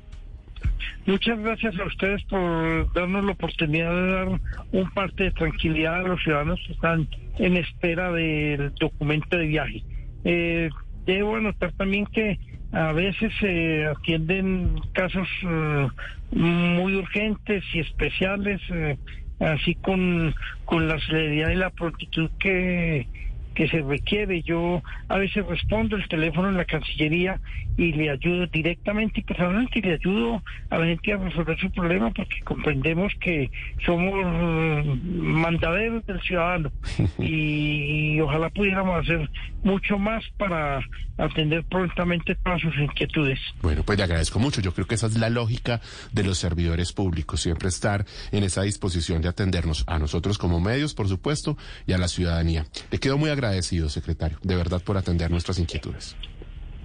Muchas 1.06 1.38
gracias 1.40 1.78
a 1.78 1.84
ustedes 1.84 2.22
por 2.24 2.92
darnos 2.92 3.24
la 3.24 3.32
oportunidad 3.32 3.90
de 3.90 4.12
dar 4.12 4.40
un 4.72 4.90
parte 4.90 5.24
de 5.24 5.30
tranquilidad 5.32 5.96
a 6.04 6.08
los 6.08 6.22
ciudadanos 6.22 6.60
que 6.66 6.74
están 6.74 7.08
en 7.38 7.56
espera 7.56 8.12
del 8.12 8.72
documento 8.74 9.36
de 9.36 9.46
viaje. 9.46 9.82
Eh, 10.24 10.68
debo 11.06 11.36
anotar 11.36 11.72
también 11.72 12.06
que 12.06 12.38
a 12.72 12.92
veces 12.92 13.32
se 13.40 13.86
atienden 13.86 14.80
casos 14.92 15.26
eh, 15.42 15.88
muy 16.32 16.94
urgentes 16.94 17.64
y 17.72 17.80
especiales, 17.80 18.60
eh, 18.70 18.96
así 19.40 19.74
con, 19.76 20.34
con 20.64 20.86
la 20.86 20.98
celeridad 21.00 21.50
y 21.50 21.56
la 21.56 21.70
prontitud 21.70 22.30
que, 22.38 23.06
que 23.54 23.68
se 23.68 23.82
requiere. 23.82 24.42
Yo 24.42 24.82
a 25.08 25.18
veces 25.18 25.46
respondo 25.46 25.96
el 25.96 26.08
teléfono 26.08 26.48
en 26.48 26.56
la 26.56 26.64
Cancillería 26.64 27.40
y 27.76 27.92
le 27.92 28.10
ayudo 28.10 28.46
directamente 28.46 29.20
y 29.20 29.24
personalmente 29.24 29.78
y 29.78 29.82
le 29.82 29.94
ayudo 29.94 30.42
a 30.68 30.78
la 30.78 30.86
gente 30.86 31.12
a 31.12 31.16
resolver 31.16 31.58
su 31.58 31.70
problema 31.70 32.10
porque 32.10 32.40
comprendemos 32.42 33.12
que 33.20 33.50
somos 33.84 34.14
eh, 34.22 34.98
mandaderos 35.04 36.04
del 36.06 36.20
ciudadano 36.20 36.70
y, 37.18 38.20
ojalá 38.20 38.50
pudiéramos 38.50 39.00
hacer 39.00 39.30
mucho 39.62 39.98
más 39.98 40.22
para 40.36 40.80
atender 41.16 41.64
prontamente 41.64 42.34
todas 42.34 42.60
sus 42.60 42.76
inquietudes. 42.76 43.38
Bueno, 43.62 43.82
pues 43.82 43.98
le 43.98 44.04
agradezco 44.04 44.38
mucho. 44.38 44.60
Yo 44.60 44.72
creo 44.72 44.86
que 44.86 44.94
esa 44.94 45.06
es 45.06 45.16
la 45.16 45.30
lógica 45.30 45.80
de 46.12 46.22
los 46.22 46.38
servidores 46.38 46.92
públicos, 46.92 47.40
siempre 47.40 47.68
estar 47.68 48.04
en 48.32 48.44
esa 48.44 48.62
disposición 48.62 49.22
de 49.22 49.28
atendernos 49.28 49.84
a 49.86 49.98
nosotros 49.98 50.38
como 50.38 50.60
medios, 50.60 50.94
por 50.94 51.08
supuesto, 51.08 51.56
y 51.86 51.92
a 51.92 51.98
la 51.98 52.08
ciudadanía. 52.08 52.66
Le 52.90 52.98
quedo 52.98 53.16
muy 53.16 53.30
agradecido, 53.30 53.39
secretario, 53.88 54.38
de 54.42 54.56
verdad, 54.56 54.82
por 54.82 54.96
atender 54.96 55.30
nuestras 55.30 55.58
inquietudes. 55.58 56.16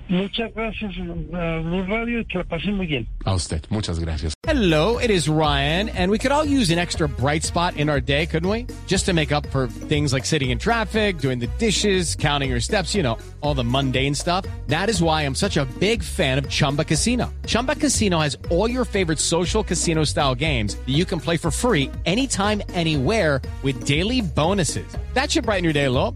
Muchas 0.08 0.54
gracias 0.54 0.94
a 1.00 1.60
Blue 1.64 1.84
Radio 1.88 2.20
y 2.20 2.26
que 2.26 2.38
la 2.38 2.44
pasen 2.44 2.76
muy 2.76 2.86
bien. 2.86 3.08
A 3.26 3.34
usted, 3.34 3.66
muchas 3.70 4.00
gracias. 4.00 4.36
Hello, 4.48 5.00
it 5.00 5.10
is 5.10 5.28
Ryan, 5.28 5.90
and 5.90 6.12
we 6.12 6.20
could 6.20 6.32
all 6.32 6.46
use 6.46 6.70
an 6.70 6.78
extra 6.78 7.10
bright 7.10 7.44
spot 7.44 7.76
in 7.78 7.90
our 7.90 8.00
day, 8.00 8.28
couldn't 8.28 8.48
we? 8.48 8.68
Just 8.86 9.08
to 9.08 9.14
make 9.14 9.32
up 9.32 9.48
for 9.48 9.66
things 9.66 10.14
like 10.14 10.24
sitting 10.24 10.52
in 10.52 10.60
traffic, 10.60 11.18
doing 11.18 11.40
the 11.40 11.48
dishes, 11.58 12.16
counting 12.16 12.52
your 12.52 12.60
steps, 12.60 12.94
you 12.94 13.02
know, 13.02 13.18
all 13.42 13.56
the 13.56 13.64
mundane 13.64 14.14
stuff. 14.14 14.46
That 14.68 14.90
is 14.90 15.02
why 15.02 15.24
I'm 15.24 15.34
such 15.34 15.58
a 15.58 15.66
big 15.80 16.04
fan 16.04 16.38
of 16.38 16.48
Chumba 16.48 16.84
Casino. 16.84 17.34
Chumba 17.48 17.74
Casino 17.76 18.20
has 18.20 18.38
all 18.52 18.70
your 18.70 18.86
favorite 18.86 19.18
social 19.18 19.64
casino 19.64 20.04
style 20.04 20.36
games 20.36 20.76
that 20.76 20.94
you 20.94 21.06
can 21.06 21.20
play 21.20 21.38
for 21.38 21.50
free 21.50 21.90
anytime, 22.06 22.62
anywhere 22.76 23.42
with 23.64 23.86
daily 23.86 24.22
bonuses. 24.22 24.86
That 25.16 25.32
should 25.32 25.46
brighten 25.46 25.64
your 25.64 25.74
day 25.74 25.86
a 25.86 25.92
little. 25.92 26.16